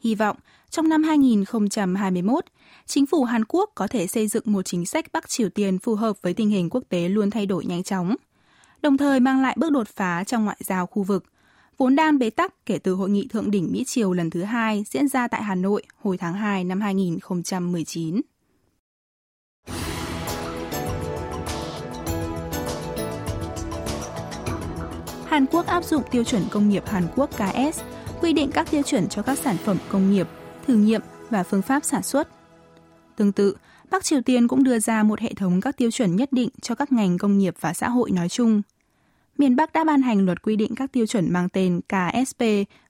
Hy 0.00 0.14
vọng 0.14 0.36
trong 0.70 0.88
năm 0.88 1.02
2021, 1.02 2.44
chính 2.86 3.06
phủ 3.06 3.24
Hàn 3.24 3.44
Quốc 3.44 3.70
có 3.74 3.86
thể 3.86 4.06
xây 4.06 4.26
dựng 4.26 4.42
một 4.46 4.62
chính 4.62 4.86
sách 4.86 5.04
Bắc 5.12 5.28
Triều 5.28 5.48
Tiên 5.48 5.78
phù 5.78 5.94
hợp 5.94 6.22
với 6.22 6.34
tình 6.34 6.48
hình 6.48 6.70
quốc 6.70 6.84
tế 6.88 7.08
luôn 7.08 7.30
thay 7.30 7.46
đổi 7.46 7.64
nhanh 7.64 7.82
chóng, 7.82 8.16
đồng 8.82 8.96
thời 8.96 9.20
mang 9.20 9.42
lại 9.42 9.56
bước 9.58 9.72
đột 9.72 9.88
phá 9.88 10.24
trong 10.24 10.44
ngoại 10.44 10.56
giao 10.60 10.86
khu 10.86 11.02
vực – 11.02 11.29
vốn 11.81 11.95
đang 11.95 12.19
bế 12.19 12.29
tắc 12.29 12.65
kể 12.65 12.79
từ 12.79 12.93
hội 12.93 13.09
nghị 13.09 13.27
thượng 13.27 13.51
đỉnh 13.51 13.71
Mỹ 13.71 13.83
Triều 13.87 14.13
lần 14.13 14.29
thứ 14.29 14.43
hai 14.43 14.83
diễn 14.87 15.07
ra 15.07 15.27
tại 15.27 15.43
Hà 15.43 15.55
Nội 15.55 15.83
hồi 16.01 16.17
tháng 16.17 16.33
2 16.33 16.63
năm 16.63 16.81
2019. 16.81 18.21
Hàn 25.25 25.45
Quốc 25.51 25.65
áp 25.65 25.83
dụng 25.83 26.03
tiêu 26.11 26.23
chuẩn 26.23 26.41
công 26.51 26.69
nghiệp 26.69 26.83
Hàn 26.85 27.03
Quốc 27.15 27.29
KS, 27.29 27.81
quy 28.21 28.33
định 28.33 28.51
các 28.51 28.71
tiêu 28.71 28.81
chuẩn 28.81 29.09
cho 29.09 29.21
các 29.21 29.39
sản 29.39 29.57
phẩm 29.57 29.77
công 29.89 30.11
nghiệp, 30.11 30.27
thử 30.67 30.75
nghiệm 30.75 31.01
và 31.29 31.43
phương 31.43 31.61
pháp 31.61 31.85
sản 31.85 32.03
xuất. 32.03 32.27
Tương 33.15 33.31
tự, 33.31 33.55
Bắc 33.91 34.03
Triều 34.03 34.21
Tiên 34.21 34.47
cũng 34.47 34.63
đưa 34.63 34.79
ra 34.79 35.03
một 35.03 35.19
hệ 35.19 35.33
thống 35.33 35.61
các 35.61 35.77
tiêu 35.77 35.91
chuẩn 35.91 36.15
nhất 36.15 36.29
định 36.31 36.49
cho 36.61 36.75
các 36.75 36.91
ngành 36.91 37.17
công 37.17 37.37
nghiệp 37.37 37.55
và 37.59 37.73
xã 37.73 37.89
hội 37.89 38.11
nói 38.11 38.29
chung– 38.29 38.61
miền 39.38 39.56
Bắc 39.56 39.72
đã 39.72 39.84
ban 39.84 40.02
hành 40.02 40.24
luật 40.24 40.42
quy 40.42 40.56
định 40.56 40.74
các 40.74 40.92
tiêu 40.92 41.06
chuẩn 41.06 41.32
mang 41.32 41.48
tên 41.48 41.80
KSP 41.80 42.42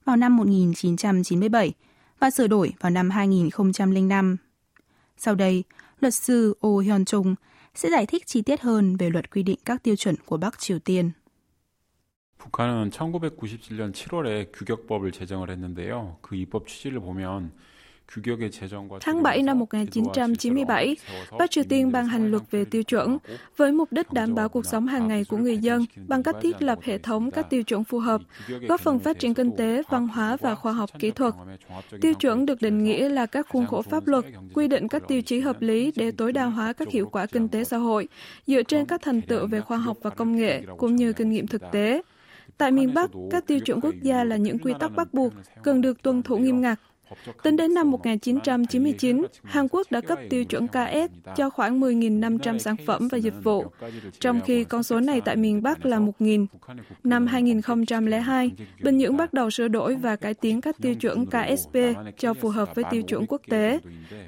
vào 0.05 0.17
năm 0.17 0.37
1997 0.37 1.73
và 2.21 2.31
sửa 2.31 2.47
đổi 2.47 2.73
vào 2.81 2.91
năm 2.91 3.11
2005. 3.11 4.37
Sau 5.17 5.35
đây, 5.35 5.65
luật 6.01 6.15
sư 6.15 6.57
Oh 6.67 6.85
Hyun 6.85 7.05
Chung 7.05 7.35
sẽ 7.75 7.91
giải 7.91 8.07
thích 8.07 8.27
chi 8.27 8.43
tiết 8.43 8.61
hơn 8.61 8.97
về 8.97 9.11
luật 9.11 9.31
quy 9.31 9.43
định 9.43 9.59
các 9.65 9.83
tiêu 9.83 9.97
chuẩn 9.97 10.15
của 10.27 10.37
Bắc 10.37 10.59
Triều 10.59 10.79
Tiên. 10.79 11.11
북한은 12.39 12.91
1997년 12.91 13.93
7월에 13.93 14.53
규격법을 14.53 15.11
제정을 15.13 15.51
했는데요. 15.51 16.19
그 16.23 16.37
입법 16.37 16.69
취지를 16.69 17.01
보면 17.01 17.51
Tháng 19.02 19.24
7 19.24 19.42
năm 19.42 19.60
1997, 19.60 20.96
Bắc 21.40 21.52
Triều 21.52 21.64
Tiên 21.70 21.92
ban 21.92 22.06
hành 22.08 22.32
luật 22.32 22.44
về 22.52 22.66
tiêu 22.66 22.84
chuẩn 22.84 23.18
với 23.58 23.72
mục 23.72 23.92
đích 23.92 24.14
đảm 24.14 24.36
bảo 24.36 24.50
cuộc 24.50 24.66
sống 24.66 24.88
hàng 24.88 25.08
ngày 25.08 25.26
của 25.26 25.38
người 25.38 25.58
dân 25.58 25.86
bằng 26.08 26.24
cách 26.24 26.36
thiết 26.42 26.62
lập 26.62 26.80
hệ 26.82 26.98
thống 26.98 27.32
các 27.32 27.50
tiêu 27.50 27.64
chuẩn 27.64 27.84
phù 27.84 28.00
hợp, 28.00 28.22
góp 28.68 28.82
phần 28.82 29.00
phát 29.00 29.20
triển 29.20 29.34
kinh 29.34 29.56
tế, 29.58 29.84
văn 29.90 30.08
hóa 30.08 30.38
và 30.42 30.56
khoa 30.56 30.74
học 30.74 30.90
kỹ 31.00 31.12
thuật. 31.12 31.34
Tiêu 32.02 32.14
chuẩn 32.14 32.46
được 32.46 32.62
định 32.62 32.84
nghĩa 32.84 33.10
là 33.10 33.26
các 33.26 33.48
khuôn 33.50 33.66
khổ 33.66 33.82
pháp 33.82 34.08
luật 34.08 34.26
quy 34.54 34.68
định 34.68 34.88
các 34.88 35.04
tiêu 35.08 35.22
chí 35.22 35.40
hợp 35.40 35.62
lý 35.62 35.92
để 35.96 36.12
tối 36.12 36.34
đa 36.34 36.46
hóa 36.46 36.74
các 36.74 36.90
hiệu 36.90 37.10
quả 37.12 37.26
kinh 37.26 37.50
tế 37.50 37.64
xã 37.64 37.78
hội 37.78 38.08
dựa 38.48 38.64
trên 38.64 38.86
các 38.86 39.02
thành 39.02 39.22
tựu 39.22 39.48
về 39.48 39.62
khoa 39.62 39.78
học 39.78 39.98
và 40.02 40.10
công 40.10 40.36
nghệ 40.36 40.64
cũng 40.78 40.96
như 40.96 41.14
kinh 41.14 41.30
nghiệm 41.30 41.48
thực 41.48 41.62
tế. 41.72 42.02
Tại 42.58 42.72
miền 42.72 42.94
Bắc, 42.94 43.10
các 43.32 43.48
tiêu 43.48 43.60
chuẩn 43.60 43.82
quốc 43.82 43.96
gia 44.02 44.24
là 44.24 44.36
những 44.36 44.60
quy 44.60 44.74
tắc 44.80 44.92
bắt 44.96 45.14
buộc 45.14 45.34
cần 45.64 45.82
được 45.82 46.02
tuân 46.02 46.24
thủ 46.24 46.38
nghiêm 46.38 46.62
ngặt 46.62 46.80
Tính 47.43 47.57
đến 47.57 47.75
năm 47.75 47.91
1999, 47.91 49.23
Hàn 49.45 49.69
Quốc 49.69 49.87
đã 49.91 50.01
cấp 50.01 50.19
tiêu 50.31 50.45
chuẩn 50.45 50.69
KS 50.69 51.37
cho 51.37 51.51
khoảng 51.51 51.81
10.500 51.81 52.59
sản 52.59 52.77
phẩm 52.87 53.09
và 53.09 53.19
dịch 53.19 53.35
vụ, 53.43 53.65
trong 54.21 54.41
khi 54.41 54.65
con 54.65 54.83
số 54.83 55.01
này 55.01 55.21
tại 55.21 55.37
miền 55.37 55.63
Bắc 55.63 55.87
là 55.87 55.99
1.000. 55.99 56.47
Năm 57.05 57.27
2002, 57.27 58.51
Bình 58.83 58.99
Nhưỡng 58.99 59.17
bắt 59.17 59.33
đầu 59.33 59.51
sửa 59.51 59.69
đổi 59.69 59.95
và 59.95 60.17
cải 60.17 60.35
tiến 60.35 60.61
các 60.61 60.77
tiêu 60.83 60.95
chuẩn 60.95 61.27
KSP 61.27 61.77
cho 62.19 62.35
phù 62.35 62.49
hợp 62.49 62.75
với 62.75 62.85
tiêu 62.91 63.03
chuẩn 63.03 63.27
quốc 63.27 63.43
tế. 63.51 63.81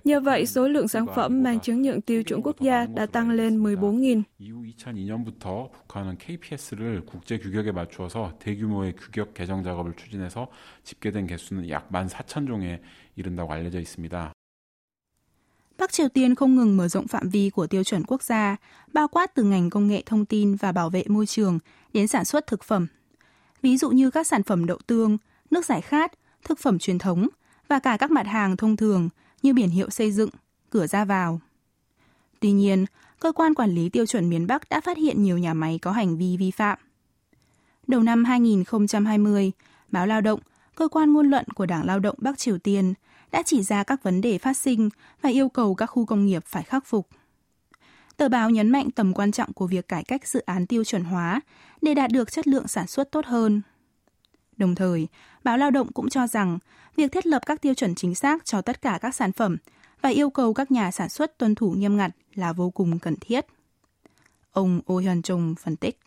Nhờ 0.04 0.20
vậy, 0.20 0.46
số 0.46 0.68
lượng 0.68 0.88
sản 0.88 1.06
phẩm 1.16 1.42
mang 1.42 1.60
chứng 1.60 1.82
nhận 1.82 2.00
tiêu 2.00 2.22
chuẩn 2.22 2.42
quốc 2.42 2.60
gia 2.60 2.86
đã 2.86 3.06
tăng 3.06 3.30
lên 3.30 3.62
14.000. 3.62 4.22
이후 4.38 4.62
2002년부터 4.64 5.70
북한은 5.70 6.16
KPS를 6.18 7.04
국제 7.04 7.38
규격에 7.38 7.72
맞추어서 7.72 8.38
대규모의 8.38 8.94
규격 8.96 9.34
개정 9.34 9.64
작업을 9.64 9.94
추진해서 9.96 10.46
집계된 10.84 11.26
개수는 11.26 11.68
약 11.70 11.90
14,000종에 11.90 12.71
이른다고 13.16 13.52
알려져 13.52 13.80
있습니다. 13.80 14.32
Bắc 15.78 15.92
Triều 15.92 16.08
Tiên 16.08 16.34
không 16.34 16.56
ngừng 16.56 16.76
mở 16.76 16.88
rộng 16.88 17.08
phạm 17.08 17.28
vi 17.28 17.50
của 17.50 17.66
tiêu 17.66 17.84
chuẩn 17.84 18.04
quốc 18.04 18.22
gia, 18.22 18.56
bao 18.92 19.08
quát 19.08 19.34
từ 19.34 19.42
ngành 19.42 19.70
công 19.70 19.86
nghệ 19.86 20.02
thông 20.06 20.24
tin 20.24 20.54
và 20.54 20.72
bảo 20.72 20.90
vệ 20.90 21.04
môi 21.08 21.26
trường 21.26 21.58
đến 21.92 22.06
sản 22.06 22.24
xuất 22.24 22.46
thực 22.46 22.64
phẩm. 22.64 22.86
Ví 23.62 23.76
dụ 23.76 23.90
như 23.90 24.10
các 24.10 24.26
sản 24.26 24.42
phẩm 24.42 24.66
đậu 24.66 24.78
tương, 24.86 25.18
nước 25.50 25.64
giải 25.64 25.80
khát, 25.80 26.12
thực 26.44 26.58
phẩm 26.58 26.78
truyền 26.78 26.98
thống 26.98 27.28
và 27.68 27.78
cả 27.78 27.96
các 27.96 28.10
mặt 28.10 28.26
hàng 28.26 28.56
thông 28.56 28.76
thường 28.76 29.08
như 29.42 29.54
biển 29.54 29.68
hiệu 29.68 29.90
xây 29.90 30.12
dựng, 30.12 30.30
cửa 30.70 30.86
ra 30.86 31.04
vào. 31.04 31.40
Tuy 32.40 32.52
nhiên, 32.52 32.86
cơ 33.20 33.32
quan 33.32 33.54
quản 33.54 33.70
lý 33.70 33.88
tiêu 33.88 34.06
chuẩn 34.06 34.30
miền 34.30 34.46
Bắc 34.46 34.68
đã 34.68 34.80
phát 34.80 34.96
hiện 34.96 35.22
nhiều 35.22 35.38
nhà 35.38 35.54
máy 35.54 35.78
có 35.82 35.92
hành 35.92 36.18
vi 36.18 36.36
vi 36.36 36.50
phạm. 36.50 36.78
Đầu 37.86 38.02
năm 38.02 38.24
2020, 38.24 39.52
báo 39.90 40.06
Lao 40.06 40.20
động 40.20 40.40
cơ 40.75 40.87
quan 40.87 41.13
ngôn 41.13 41.29
luận 41.29 41.45
của 41.55 41.65
Đảng 41.65 41.85
Lao 41.85 41.99
động 41.99 42.15
Bắc 42.17 42.37
Triều 42.37 42.57
Tiên 42.57 42.93
đã 43.31 43.43
chỉ 43.45 43.63
ra 43.63 43.83
các 43.83 44.03
vấn 44.03 44.21
đề 44.21 44.37
phát 44.37 44.57
sinh 44.57 44.89
và 45.21 45.29
yêu 45.29 45.49
cầu 45.49 45.75
các 45.75 45.85
khu 45.85 46.05
công 46.05 46.25
nghiệp 46.25 46.43
phải 46.45 46.63
khắc 46.63 46.85
phục. 46.85 47.07
Tờ 48.17 48.29
báo 48.29 48.49
nhấn 48.49 48.69
mạnh 48.69 48.91
tầm 48.91 49.13
quan 49.13 49.31
trọng 49.31 49.53
của 49.53 49.67
việc 49.67 49.87
cải 49.87 50.03
cách 50.03 50.27
dự 50.27 50.39
án 50.39 50.67
tiêu 50.67 50.83
chuẩn 50.83 51.03
hóa 51.03 51.41
để 51.81 51.93
đạt 51.93 52.11
được 52.11 52.31
chất 52.31 52.47
lượng 52.47 52.67
sản 52.67 52.87
xuất 52.87 53.11
tốt 53.11 53.25
hơn. 53.25 53.61
Đồng 54.57 54.75
thời, 54.75 55.07
báo 55.43 55.57
Lao 55.57 55.71
động 55.71 55.91
cũng 55.91 56.09
cho 56.09 56.27
rằng 56.27 56.59
việc 56.95 57.11
thiết 57.11 57.25
lập 57.25 57.41
các 57.45 57.61
tiêu 57.61 57.73
chuẩn 57.73 57.95
chính 57.95 58.15
xác 58.15 58.45
cho 58.45 58.61
tất 58.61 58.81
cả 58.81 58.99
các 59.01 59.15
sản 59.15 59.31
phẩm 59.31 59.57
và 60.01 60.09
yêu 60.09 60.29
cầu 60.29 60.53
các 60.53 60.71
nhà 60.71 60.91
sản 60.91 61.09
xuất 61.09 61.37
tuân 61.37 61.55
thủ 61.55 61.71
nghiêm 61.71 61.97
ngặt 61.97 62.11
là 62.35 62.53
vô 62.53 62.69
cùng 62.69 62.99
cần 62.99 63.15
thiết. 63.21 63.45
Ông 64.51 64.81
Oh 64.93 65.03
Hyun 65.03 65.21
Chung 65.21 65.55
phân 65.55 65.75
tích. 65.75 65.99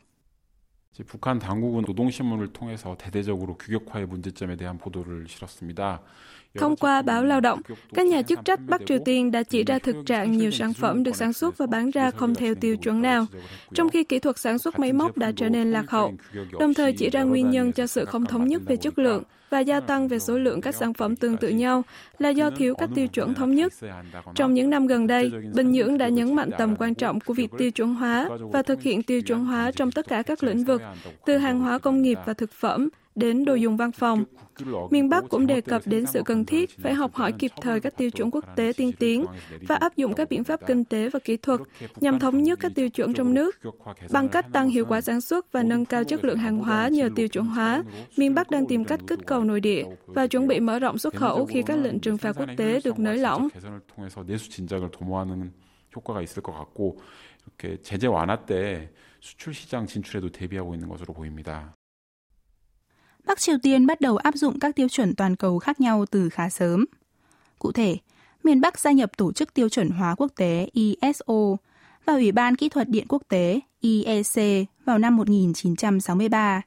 북한 1.05 1.39
당국은 1.39 1.85
노동신문을 1.87 2.53
통해서 2.53 2.97
대대적으로 2.97 3.57
규격화의 3.57 4.07
문제점에 4.07 4.57
대한 4.57 4.79
보도를 4.79 5.29
실었습니다. 5.29 6.03
Thông 6.59 6.77
qua 6.77 7.03
báo 7.03 7.25
lao 7.25 7.41
động, 7.41 7.61
các 7.95 8.07
nhà 8.07 8.23
chức 8.23 8.45
trách 8.45 8.61
Bắc 8.69 8.87
Triều 8.87 8.99
Tiên 9.05 9.31
đã 9.31 9.43
chỉ 9.43 9.65
ra 9.65 9.79
thực 9.79 9.97
trạng 10.07 10.33
nhiều 10.33 10.51
sản 10.51 10.73
phẩm 10.73 11.03
được 11.03 11.17
sản 11.17 11.33
xuất 11.33 11.59
và 11.59 11.67
bán 11.67 11.91
ra 11.91 12.11
không 12.11 12.35
theo 12.35 12.55
tiêu 12.55 12.77
chuẩn 12.77 13.03
nào, 13.03 13.27
trong 13.75 13.89
khi 13.89 14.05
kỹ 14.05 14.19
thuật 14.19 14.39
sản 14.39 14.59
xuất 14.59 14.79
máy 14.79 14.93
móc 14.93 15.17
đã 15.17 15.33
trở 15.37 15.49
nên 15.49 15.71
lạc 15.71 15.91
hậu, 15.91 16.15
đồng 16.61 16.75
thời 16.75 16.93
chỉ 16.93 17.11
ra 17.11 17.23
nguyên 17.23 17.51
nhân 17.51 17.73
cho 17.73 17.87
sự 17.87 18.05
không 18.05 18.27
thống 18.27 18.49
nhất 18.49 18.63
về 18.67 18.77
chất 18.77 18.99
lượng 18.99 19.23
và 19.51 19.61
gia 19.61 19.81
tăng 19.81 20.09
về 20.09 20.19
số 20.19 20.39
lượng 20.39 20.61
các 20.61 20.75
sản 20.75 20.95
phẩm 20.95 21.17
tương 21.17 21.37
tự 21.37 21.49
nhau 21.49 21.83
là 22.19 22.29
do 22.29 22.51
thiếu 22.51 22.75
các 22.75 22.91
tiêu 22.95 23.07
chuẩn 23.07 23.35
thống 23.35 23.55
nhất. 23.55 23.73
Trong 24.35 24.55
những 24.55 24.71
năm 24.71 24.87
gần 24.87 25.07
đây, 25.07 25.33
Bình 25.55 25.73
Nhưỡng 25.73 25.99
đã 25.99 26.09
nhấn 26.09 26.35
mạnh 26.35 26.51
tầm 26.59 26.77
quan 26.77 26.95
trọng 26.95 27.21
của 27.21 27.35
việc 27.35 27.51
tiêu 27.59 27.71
chuẩn 27.71 27.95
hóa 27.95 28.29
và 28.53 28.63
thực 28.63 28.83
hiện 28.83 29.03
tiêu 29.03 29.23
chuẩn 29.23 29.45
hóa 29.45 29.71
trong 29.71 29.93
tất 29.93 30.09
cả 30.09 30.23
các 30.23 30.43
lĩnh 30.43 30.65
vực, 30.65 30.83
từ 31.27 31.37
hàng 31.37 31.61
hóa 31.61 31.79
công 31.79 32.03
nghiệp 32.03 32.19
và 32.27 32.33
thực 32.33 32.53
phẩm 32.53 32.89
đến 33.16 33.46
đồ 33.46 33.56
dùng 33.56 33.78
văn 33.78 33.92
phòng. 33.92 34.24
Miền 34.90 35.10
Bắc 35.10 35.24
cũng 35.30 35.48
đề 35.48 35.62
cập 35.62 35.82
đến 35.86 36.06
sự 36.06 36.22
cần 36.26 36.46
thiết 36.46 36.78
phải 36.78 36.94
học 36.94 37.14
hỏi 37.14 37.32
kịp 37.32 37.52
thời 37.62 37.80
các 37.80 37.98
tiêu 37.98 38.10
chuẩn 38.10 38.32
quốc 38.32 38.46
tế 38.56 38.72
tiên 38.78 38.92
tiến 39.00 39.26
và 39.68 39.76
áp 39.76 39.96
dụng 39.96 40.14
các 40.14 40.30
biện 40.30 40.44
pháp 40.44 40.60
kinh 40.68 40.86
tế 40.86 41.10
và 41.10 41.20
kỹ 41.20 41.38
thuật 41.38 41.60
nhằm 42.02 42.20
thống 42.20 42.44
nhất 42.44 42.60
các 42.62 42.72
tiêu 42.76 42.90
chuẩn 42.90 43.14
trong 43.14 43.34
nước. 43.34 43.60
Bằng 44.12 44.30
cách 44.30 44.46
tăng 44.54 44.70
hiệu 44.70 44.86
quả 44.86 45.02
sản 45.02 45.22
xuất 45.22 45.52
và 45.52 45.64
nâng 45.64 45.86
cao 45.86 46.04
chất 46.04 46.24
lượng 46.24 46.38
hàng 46.38 46.58
hóa 46.58 46.88
nhờ 46.88 47.10
tiêu 47.16 47.28
chuẩn 47.28 47.46
hóa, 47.46 47.84
miền 48.18 48.36
Bắc 48.36 48.52
đang 48.52 48.68
tìm 48.68 48.84
cách 48.84 49.00
kích 49.08 49.20
cầu 49.26 49.44
nội 49.44 49.60
địa 49.60 49.84
và 50.06 50.28
chuẩn 50.28 50.48
bị 50.48 50.60
mở 50.60 50.80
rộng 50.80 50.98
xuất 50.98 51.16
khẩu 51.16 51.46
khi 51.46 51.62
các 51.62 51.76
lệnh 51.76 52.00
trừng 52.00 52.18
phạt 52.18 52.32
quốc 52.38 52.50
tế 52.58 52.80
được 52.84 53.00
nới 53.00 53.18
lỏng. 53.18 53.50
효과가 55.96 56.22
있을 56.22 56.42
것 56.42 56.54
같고 56.54 56.98
이렇게 57.46 57.82
제재 57.82 58.08
완화 58.08 58.46
때 58.46 58.92
수출 59.20 59.54
시장 59.54 59.86
진출에도 59.86 60.30
대비하고 60.32 60.74
있는 60.74 60.88
것으로 60.88 61.14
보입니다. 61.14 61.75
Bắc 63.27 63.41
Triều 63.41 63.57
Tiên 63.63 63.87
bắt 63.87 64.01
đầu 64.01 64.17
áp 64.17 64.35
dụng 64.35 64.59
các 64.59 64.77
tiêu 64.77 64.89
chuẩn 64.89 65.15
toàn 65.15 65.37
cầu 65.37 65.59
khác 65.59 65.81
nhau 65.81 66.07
từ 66.11 66.29
khá 66.29 66.49
sớm. 66.49 66.85
Cụ 67.59 67.73
thể, 67.73 67.97
miền 68.45 68.61
Bắc 68.61 68.79
gia 68.79 68.93
nhập 68.93 69.17
Tổ 69.17 69.33
chức 69.33 69.55
Tiêu 69.55 69.69
chuẩn 69.69 69.91
hóa 69.91 70.15
quốc 70.15 70.33
tế 70.37 70.69
ISO 70.73 71.57
và 72.05 72.13
Ủy 72.13 72.33
ban 72.33 72.57
Kỹ 72.57 72.69
thuật 72.69 72.89
Điện 72.89 73.07
Quốc 73.09 73.23
tế 73.29 73.61
IEC 73.81 74.67
vào 74.85 74.99
năm 74.99 75.17
1963, 75.17 76.63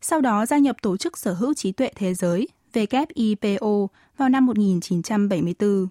sau 0.00 0.20
đó 0.20 0.46
gia 0.46 0.58
nhập 0.58 0.76
Tổ 0.82 0.96
chức 0.96 1.18
Sở 1.18 1.32
hữu 1.32 1.54
trí 1.54 1.72
tuệ 1.72 1.90
thế 1.96 2.14
giới 2.14 2.48
WIPO 2.72 3.86
vào 4.16 4.28
năm 4.28 4.46
1974. 4.46 5.88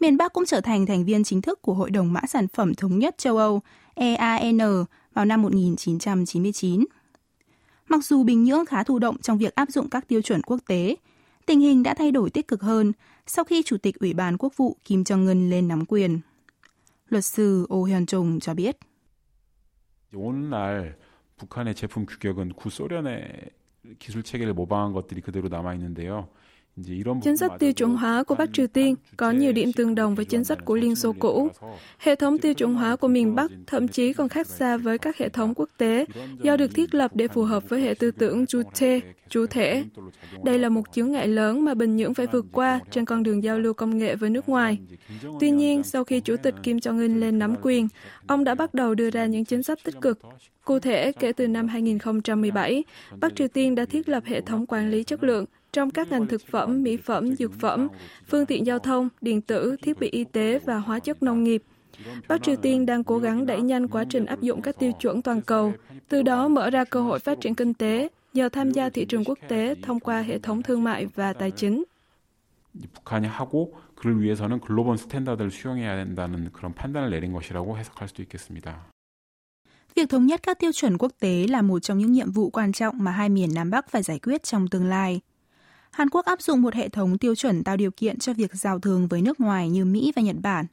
Miền 0.00 0.16
Bắc 0.16 0.32
cũng 0.32 0.46
trở 0.46 0.60
thành 0.60 0.86
thành 0.86 1.04
viên 1.04 1.24
chính 1.24 1.42
thức 1.42 1.62
của 1.62 1.74
Hội 1.74 1.90
đồng 1.90 2.12
Mã 2.12 2.20
sản 2.28 2.48
phẩm 2.48 2.74
Thống 2.74 2.98
nhất 2.98 3.18
châu 3.18 3.36
Âu 3.36 3.60
EAN 3.94 4.58
vào 5.14 5.24
năm 5.24 5.42
1999. 5.42 6.84
Mặc 7.87 8.03
dù 8.03 8.23
Bình 8.23 8.43
Nhưỡng 8.43 8.65
khá 8.65 8.83
thụ 8.83 8.99
động 8.99 9.17
trong 9.21 9.37
việc 9.37 9.55
áp 9.55 9.69
dụng 9.69 9.89
các 9.89 10.07
tiêu 10.07 10.21
chuẩn 10.21 10.41
quốc 10.41 10.59
tế, 10.67 10.95
tình 11.45 11.59
hình 11.59 11.83
đã 11.83 11.93
thay 11.93 12.11
đổi 12.11 12.29
tích 12.29 12.47
cực 12.47 12.61
hơn 12.61 12.91
sau 13.27 13.45
khi 13.45 13.63
Chủ 13.63 13.77
tịch 13.77 13.99
Ủy 13.99 14.13
ban 14.13 14.37
Quốc 14.37 14.57
vụ 14.57 14.77
Kim 14.85 15.03
Jong-un 15.03 15.49
lên 15.49 15.67
nắm 15.67 15.85
quyền. 15.85 16.19
Luật 17.09 17.25
sư 17.25 17.67
Oh 17.73 17.87
Hyun 17.87 18.05
Chung 18.05 18.39
cho 18.39 18.53
biết. 18.53 18.77
오늘날 20.13 20.95
북한의 21.37 21.75
제품 21.75 22.05
규격은 22.05 22.53
구소련의 22.53 23.49
기술 23.99 24.23
체계를 24.23 24.53
모방한 24.53 24.93
것들이 24.93 25.21
그대로 25.21 25.47
남아 25.49 25.73
있는데요. 25.75 26.27
Chính 27.22 27.36
sách 27.36 27.52
tiêu 27.58 27.72
chuẩn 27.72 27.96
hóa 27.96 28.22
của 28.22 28.34
Bắc 28.34 28.48
Triều 28.52 28.66
Tiên 28.66 28.94
có 29.16 29.30
nhiều 29.30 29.52
điểm 29.52 29.72
tương 29.72 29.94
đồng 29.94 30.14
với 30.14 30.24
chính 30.24 30.44
sách 30.44 30.64
của 30.64 30.76
Liên 30.76 30.96
Xô 30.96 31.14
cũ. 31.18 31.48
Hệ 31.98 32.16
thống 32.16 32.38
tiêu 32.38 32.54
chuẩn 32.54 32.74
hóa 32.74 32.96
của 32.96 33.08
miền 33.08 33.34
Bắc 33.34 33.50
thậm 33.66 33.88
chí 33.88 34.12
còn 34.12 34.28
khác 34.28 34.46
xa 34.46 34.76
với 34.76 34.98
các 34.98 35.16
hệ 35.18 35.28
thống 35.28 35.54
quốc 35.56 35.68
tế 35.76 36.04
do 36.42 36.56
được 36.56 36.74
thiết 36.74 36.94
lập 36.94 37.10
để 37.14 37.28
phù 37.28 37.42
hợp 37.42 37.68
với 37.68 37.80
hệ 37.80 37.94
tư 37.94 38.10
tưởng 38.10 38.44
Juche, 38.44 39.00
chủ 39.28 39.46
thể. 39.46 39.84
Đây 40.44 40.58
là 40.58 40.68
một 40.68 40.82
chướng 40.92 41.12
ngại 41.12 41.28
lớn 41.28 41.64
mà 41.64 41.74
Bình 41.74 41.96
Nhưỡng 41.96 42.14
phải 42.14 42.26
vượt 42.26 42.46
qua 42.52 42.80
trên 42.90 43.04
con 43.04 43.22
đường 43.22 43.42
giao 43.42 43.58
lưu 43.58 43.74
công 43.74 43.98
nghệ 43.98 44.16
với 44.16 44.30
nước 44.30 44.48
ngoài. 44.48 44.78
Tuy 45.40 45.50
nhiên, 45.50 45.82
sau 45.82 46.04
khi 46.04 46.20
Chủ 46.20 46.36
tịch 46.36 46.54
Kim 46.62 46.76
Jong-un 46.76 47.20
lên 47.20 47.38
nắm 47.38 47.54
quyền, 47.62 47.88
ông 48.26 48.44
đã 48.44 48.54
bắt 48.54 48.74
đầu 48.74 48.94
đưa 48.94 49.10
ra 49.10 49.26
những 49.26 49.44
chính 49.44 49.62
sách 49.62 49.78
tích 49.84 50.00
cực. 50.00 50.18
Cụ 50.64 50.78
thể, 50.78 51.12
kể 51.12 51.32
từ 51.32 51.48
năm 51.48 51.68
2017, 51.68 52.84
Bắc 53.20 53.36
Triều 53.36 53.48
Tiên 53.48 53.74
đã 53.74 53.84
thiết 53.84 54.08
lập 54.08 54.22
hệ 54.26 54.40
thống 54.40 54.66
quản 54.66 54.90
lý 54.90 55.04
chất 55.04 55.24
lượng 55.24 55.44
trong 55.75 55.91
các 55.91 56.11
ngành 56.11 56.27
thực 56.27 56.41
phẩm, 56.47 56.83
mỹ 56.83 56.97
phẩm, 56.97 57.35
dược 57.35 57.53
phẩm, 57.59 57.87
phương 58.27 58.45
tiện 58.45 58.65
giao 58.65 58.79
thông, 58.79 59.09
điện 59.21 59.41
tử, 59.41 59.75
thiết 59.81 59.99
bị 59.99 60.09
y 60.09 60.23
tế 60.23 60.59
và 60.59 60.77
hóa 60.77 60.99
chất 60.99 61.23
nông 61.23 61.43
nghiệp. 61.43 61.63
Bắc 62.27 62.43
Triều 62.43 62.55
Tiên 62.55 62.85
đang 62.85 63.03
cố 63.03 63.17
gắng 63.17 63.45
đẩy 63.45 63.61
nhanh 63.61 63.87
quá 63.87 64.03
trình 64.09 64.25
áp 64.25 64.41
dụng 64.41 64.61
các 64.61 64.79
tiêu 64.79 64.91
chuẩn 64.91 65.21
toàn 65.21 65.41
cầu, 65.41 65.73
từ 66.09 66.21
đó 66.21 66.47
mở 66.47 66.69
ra 66.69 66.83
cơ 66.83 67.01
hội 67.01 67.19
phát 67.19 67.41
triển 67.41 67.55
kinh 67.55 67.73
tế 67.73 68.09
nhờ 68.33 68.49
tham 68.49 68.71
gia 68.71 68.89
thị 68.89 69.05
trường 69.05 69.23
quốc 69.23 69.39
tế 69.47 69.75
thông 69.81 69.99
qua 69.99 70.21
hệ 70.21 70.39
thống 70.39 70.63
thương 70.63 70.83
mại 70.83 71.05
và 71.05 71.33
tài 71.33 71.51
chính. 71.51 71.83
북한이 72.93 73.27
하고 73.27 73.73
그를 73.95 74.21
위해서는 74.21 74.59
글로벌 74.61 74.97
스탠다드를 74.97 75.51
수용해야 75.51 75.95
된다는 75.95 76.49
그런 76.53 76.73
판단을 76.73 77.09
내린 77.09 77.33
것이라고 77.33 77.77
해석할 77.77 78.07
수도 78.07 78.23
있겠습니다. 78.23 78.87
Việc 79.95 80.09
thống 80.09 80.25
nhất 80.25 80.43
các 80.43 80.59
tiêu 80.59 80.71
chuẩn 80.71 80.97
quốc 80.97 81.11
tế 81.19 81.47
là 81.49 81.61
một 81.61 81.79
trong 81.79 81.97
những 81.97 82.11
nhiệm 82.11 82.31
vụ 82.31 82.49
quan 82.49 82.71
trọng 82.71 82.95
mà 83.03 83.11
hai 83.11 83.29
miền 83.29 83.53
Nam 83.53 83.69
Bắc 83.69 83.89
phải 83.89 84.03
giải 84.03 84.19
quyết 84.19 84.43
trong 84.43 84.67
tương 84.67 84.85
lai. 84.85 85.21
Hàn 85.96 86.10
Quốc 86.10 86.24
áp 86.24 86.42
dụng 86.42 86.62
một 86.62 86.74
hệ 86.74 86.88
thống 86.88 87.18
tiêu 87.18 87.34
chuẩn 87.34 87.64
tạo 87.64 87.76
điều 87.76 87.90
kiện 87.90 88.18
cho 88.18 88.32
việc 88.32 88.54
giao 88.54 88.78
thương 88.78 89.08
với 89.08 89.22
nước 89.22 89.40
ngoài 89.40 89.70
như 89.70 89.84
Mỹ 89.84 90.12
và 90.16 90.22
Nhật 90.22 90.36
Bản. 90.42 90.66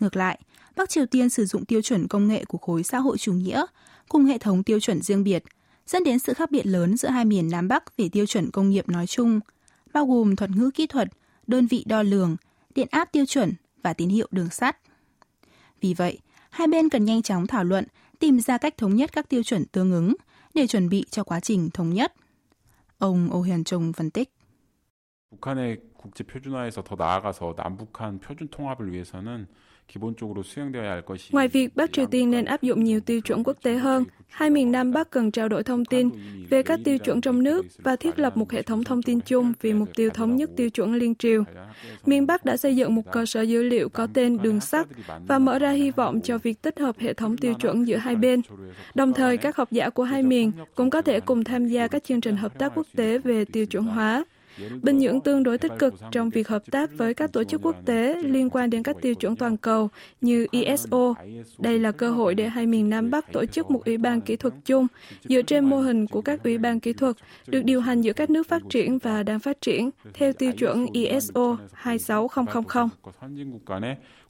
Ngược 0.00 0.16
lại, 0.16 0.40
Bắc 0.76 0.90
Triều 0.90 1.06
Tiên 1.06 1.28
sử 1.28 1.46
dụng 1.46 1.64
tiêu 1.64 1.82
chuẩn 1.82 2.08
công 2.08 2.28
nghệ 2.28 2.44
của 2.44 2.58
khối 2.58 2.82
xã 2.82 2.98
hội 2.98 3.18
chủ 3.18 3.32
nghĩa 3.32 3.64
cùng 4.08 4.24
hệ 4.24 4.38
thống 4.38 4.62
tiêu 4.62 4.80
chuẩn 4.80 5.02
riêng 5.02 5.24
biệt, 5.24 5.44
dẫn 5.86 6.04
đến 6.04 6.18
sự 6.18 6.34
khác 6.34 6.50
biệt 6.50 6.66
lớn 6.66 6.96
giữa 6.96 7.08
hai 7.08 7.24
miền 7.24 7.50
Nam 7.50 7.68
Bắc 7.68 7.96
về 7.96 8.08
tiêu 8.08 8.26
chuẩn 8.26 8.50
công 8.50 8.70
nghiệp 8.70 8.88
nói 8.88 9.06
chung, 9.06 9.40
bao 9.92 10.06
gồm 10.06 10.36
thuật 10.36 10.50
ngữ 10.50 10.70
kỹ 10.74 10.86
thuật, 10.86 11.08
đơn 11.46 11.66
vị 11.66 11.84
đo 11.86 12.02
lường, 12.02 12.36
điện 12.74 12.88
áp 12.90 13.08
tiêu 13.12 13.26
chuẩn 13.26 13.52
và 13.82 13.92
tín 13.92 14.08
hiệu 14.08 14.28
đường 14.30 14.50
sắt. 14.50 14.76
Vì 15.80 15.94
vậy, 15.94 16.18
hai 16.50 16.66
bên 16.66 16.88
cần 16.88 17.04
nhanh 17.04 17.22
chóng 17.22 17.46
thảo 17.46 17.64
luận, 17.64 17.84
tìm 18.18 18.40
ra 18.40 18.58
cách 18.58 18.76
thống 18.76 18.96
nhất 18.96 19.12
các 19.12 19.28
tiêu 19.28 19.42
chuẩn 19.42 19.64
tương 19.64 19.92
ứng 19.92 20.14
để 20.54 20.66
chuẩn 20.66 20.88
bị 20.88 21.04
cho 21.10 21.24
quá 21.24 21.40
trình 21.40 21.70
thống 21.70 21.94
nhất. 21.94 22.12
Ông 23.00 23.30
Oh 23.32 23.46
Hyun 23.46 23.64
Chung 23.64 23.92
phân 23.92 24.10
tích. 24.10 24.30
북한의 25.30 25.80
국제 25.96 26.24
표준화에서 26.24 26.82
더 26.82 26.96
나아가서 26.96 27.54
남북한 27.56 28.18
표준 28.18 28.48
통합을 28.48 28.92
위해서는 28.92 29.46
Ngoài 31.30 31.48
việc 31.48 31.76
Bắc 31.76 31.92
Triều 31.92 32.06
Tiên 32.06 32.30
nên 32.30 32.44
áp 32.44 32.62
dụng 32.62 32.84
nhiều 32.84 33.00
tiêu 33.00 33.20
chuẩn 33.20 33.44
quốc 33.44 33.56
tế 33.62 33.74
hơn, 33.74 34.04
hai 34.28 34.50
miền 34.50 34.72
Nam 34.72 34.92
Bắc 34.92 35.10
cần 35.10 35.30
trao 35.30 35.48
đổi 35.48 35.62
thông 35.62 35.84
tin 35.84 36.10
về 36.50 36.62
các 36.62 36.80
tiêu 36.84 36.98
chuẩn 36.98 37.20
trong 37.20 37.42
nước 37.42 37.66
và 37.78 37.96
thiết 37.96 38.18
lập 38.18 38.36
một 38.36 38.52
hệ 38.52 38.62
thống 38.62 38.84
thông 38.84 39.02
tin 39.02 39.20
chung 39.20 39.52
vì 39.60 39.72
mục 39.72 39.88
tiêu 39.94 40.10
thống 40.10 40.36
nhất 40.36 40.50
tiêu 40.56 40.70
chuẩn 40.70 40.94
liên 40.94 41.14
triều. 41.14 41.44
Miền 42.06 42.26
Bắc 42.26 42.44
đã 42.44 42.56
xây 42.56 42.76
dựng 42.76 42.94
một 42.94 43.02
cơ 43.12 43.26
sở 43.26 43.42
dữ 43.42 43.62
liệu 43.62 43.88
có 43.88 44.06
tên 44.14 44.42
đường 44.42 44.60
sắt 44.60 44.86
và 45.26 45.38
mở 45.38 45.58
ra 45.58 45.70
hy 45.70 45.90
vọng 45.90 46.20
cho 46.20 46.38
việc 46.38 46.62
tích 46.62 46.78
hợp 46.78 46.98
hệ 46.98 47.14
thống 47.14 47.36
tiêu 47.36 47.54
chuẩn 47.54 47.86
giữa 47.86 47.96
hai 47.96 48.16
bên. 48.16 48.40
Đồng 48.94 49.12
thời, 49.12 49.36
các 49.36 49.56
học 49.56 49.68
giả 49.70 49.90
của 49.90 50.02
hai 50.04 50.22
miền 50.22 50.52
cũng 50.74 50.90
có 50.90 51.02
thể 51.02 51.20
cùng 51.20 51.44
tham 51.44 51.66
gia 51.66 51.88
các 51.88 52.04
chương 52.04 52.20
trình 52.20 52.36
hợp 52.36 52.58
tác 52.58 52.72
quốc 52.74 52.86
tế 52.96 53.18
về 53.18 53.44
tiêu 53.44 53.66
chuẩn 53.66 53.84
hóa. 53.84 54.24
Bình 54.81 54.97
Nhưỡng 54.97 55.21
tương 55.21 55.43
đối 55.43 55.57
tích 55.57 55.71
cực 55.79 55.93
trong 56.11 56.29
việc 56.29 56.47
hợp 56.47 56.63
tác 56.71 56.89
với 56.97 57.13
các 57.13 57.33
tổ 57.33 57.43
chức 57.43 57.61
quốc 57.61 57.75
tế 57.85 58.21
liên 58.23 58.49
quan 58.49 58.69
đến 58.69 58.83
các 58.83 58.95
tiêu 59.01 59.15
chuẩn 59.15 59.35
toàn 59.35 59.57
cầu 59.57 59.89
như 60.21 60.47
ISO. 60.51 61.13
Đây 61.59 61.79
là 61.79 61.91
cơ 61.91 62.11
hội 62.11 62.35
để 62.35 62.49
hai 62.49 62.65
miền 62.65 62.89
Nam 62.89 63.11
Bắc 63.11 63.31
tổ 63.31 63.45
chức 63.45 63.71
một 63.71 63.85
ủy 63.85 63.97
ban 63.97 64.21
kỹ 64.21 64.35
thuật 64.35 64.53
chung 64.65 64.87
dựa 65.23 65.41
trên 65.41 65.65
mô 65.65 65.79
hình 65.79 66.07
của 66.07 66.21
các 66.21 66.43
ủy 66.43 66.57
ban 66.57 66.79
kỹ 66.79 66.93
thuật 66.93 67.15
được 67.47 67.61
điều 67.63 67.81
hành 67.81 68.01
giữa 68.01 68.13
các 68.13 68.29
nước 68.29 68.47
phát 68.47 68.61
triển 68.69 68.97
và 68.97 69.23
đang 69.23 69.39
phát 69.39 69.61
triển 69.61 69.89
theo 70.13 70.33
tiêu 70.33 70.51
chuẩn 70.51 70.85
ISO 70.93 71.57
26000. 71.73 72.89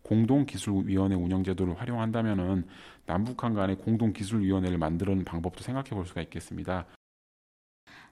공동기술위원회 0.04 1.16
운영제도를 1.16 1.76
활용한다면 1.80 2.66
남북한 3.06 3.54
간의 3.54 3.78
공동기술위원회를 3.78 4.78
만드는 4.78 5.24
방법도 5.24 5.64
생각해 5.64 5.92
볼 5.92 6.06
수가 6.06 6.22
있겠습니다. 6.24 6.86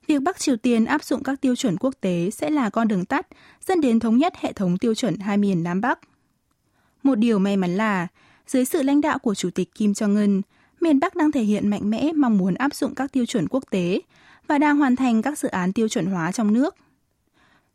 Việc 0.07 0.23
Bắc 0.23 0.39
Triều 0.39 0.57
Tiên 0.57 0.85
áp 0.85 1.05
dụng 1.05 1.23
các 1.23 1.41
tiêu 1.41 1.57
chuẩn 1.57 1.77
quốc 1.77 1.95
tế 2.01 2.31
sẽ 2.31 2.51
là 2.51 2.71
con 2.71 2.89
đường 2.89 3.05
tắt 3.05 3.27
dẫn 3.67 3.81
đến 3.81 4.01
thống 4.01 4.17
nhất 4.17 4.33
hệ 4.41 4.53
thống 4.53 4.79
tiêu 4.79 4.95
chuẩn 4.95 5.19
hai 5.19 5.37
miền 5.37 5.63
Nam 5.63 5.81
Bắc. 5.81 5.99
Một 7.03 7.15
điều 7.15 7.39
may 7.39 7.57
mắn 7.57 7.77
là, 7.77 8.07
dưới 8.47 8.65
sự 8.65 8.83
lãnh 8.83 9.01
đạo 9.01 9.19
của 9.19 9.35
Chủ 9.35 9.51
tịch 9.51 9.75
Kim 9.75 9.93
Jong-un, 9.93 10.43
miền 10.81 11.01
Bắc 11.01 11.17
đang 11.17 11.33
thể 11.33 11.43
hiện 11.43 11.69
mạnh 11.69 11.91
mẽ 11.91 12.13
mong 12.13 12.39
muốn 12.39 12.55
áp 12.55 12.75
dụng 12.75 12.95
các 12.95 13.13
tiêu 13.13 13.27
chuẩn 13.27 13.49
quốc 13.49 13.65
tế 13.71 14.01
và 14.47 14.59
đang 14.59 14.79
hoàn 14.79 14.97
thành 14.97 15.23
các 15.23 15.39
dự 15.39 15.49
án 15.49 15.73
tiêu 15.73 15.89
chuẩn 15.89 16.07
hóa 16.07 16.33
trong 16.33 16.53
nước. 16.53 16.75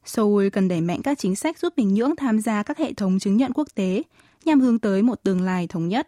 Seoul 0.05 0.49
cần 0.49 0.67
đẩy 0.67 0.81
mạnh 0.81 1.01
các 1.03 1.19
chính 1.19 1.35
sách 1.35 1.59
giúp 1.59 1.73
Bình 1.77 1.93
Nhưỡng 1.93 2.15
tham 2.15 2.39
gia 2.39 2.63
các 2.63 2.77
hệ 2.77 2.93
thống 2.93 3.19
chứng 3.19 3.37
nhận 3.37 3.53
quốc 3.53 3.67
tế 3.75 4.03
nhằm 4.45 4.59
hướng 4.59 4.79
tới 4.79 5.01
một 5.01 5.23
tương 5.23 5.41
lai 5.41 5.67
thống 5.67 5.87
nhất. 5.87 6.07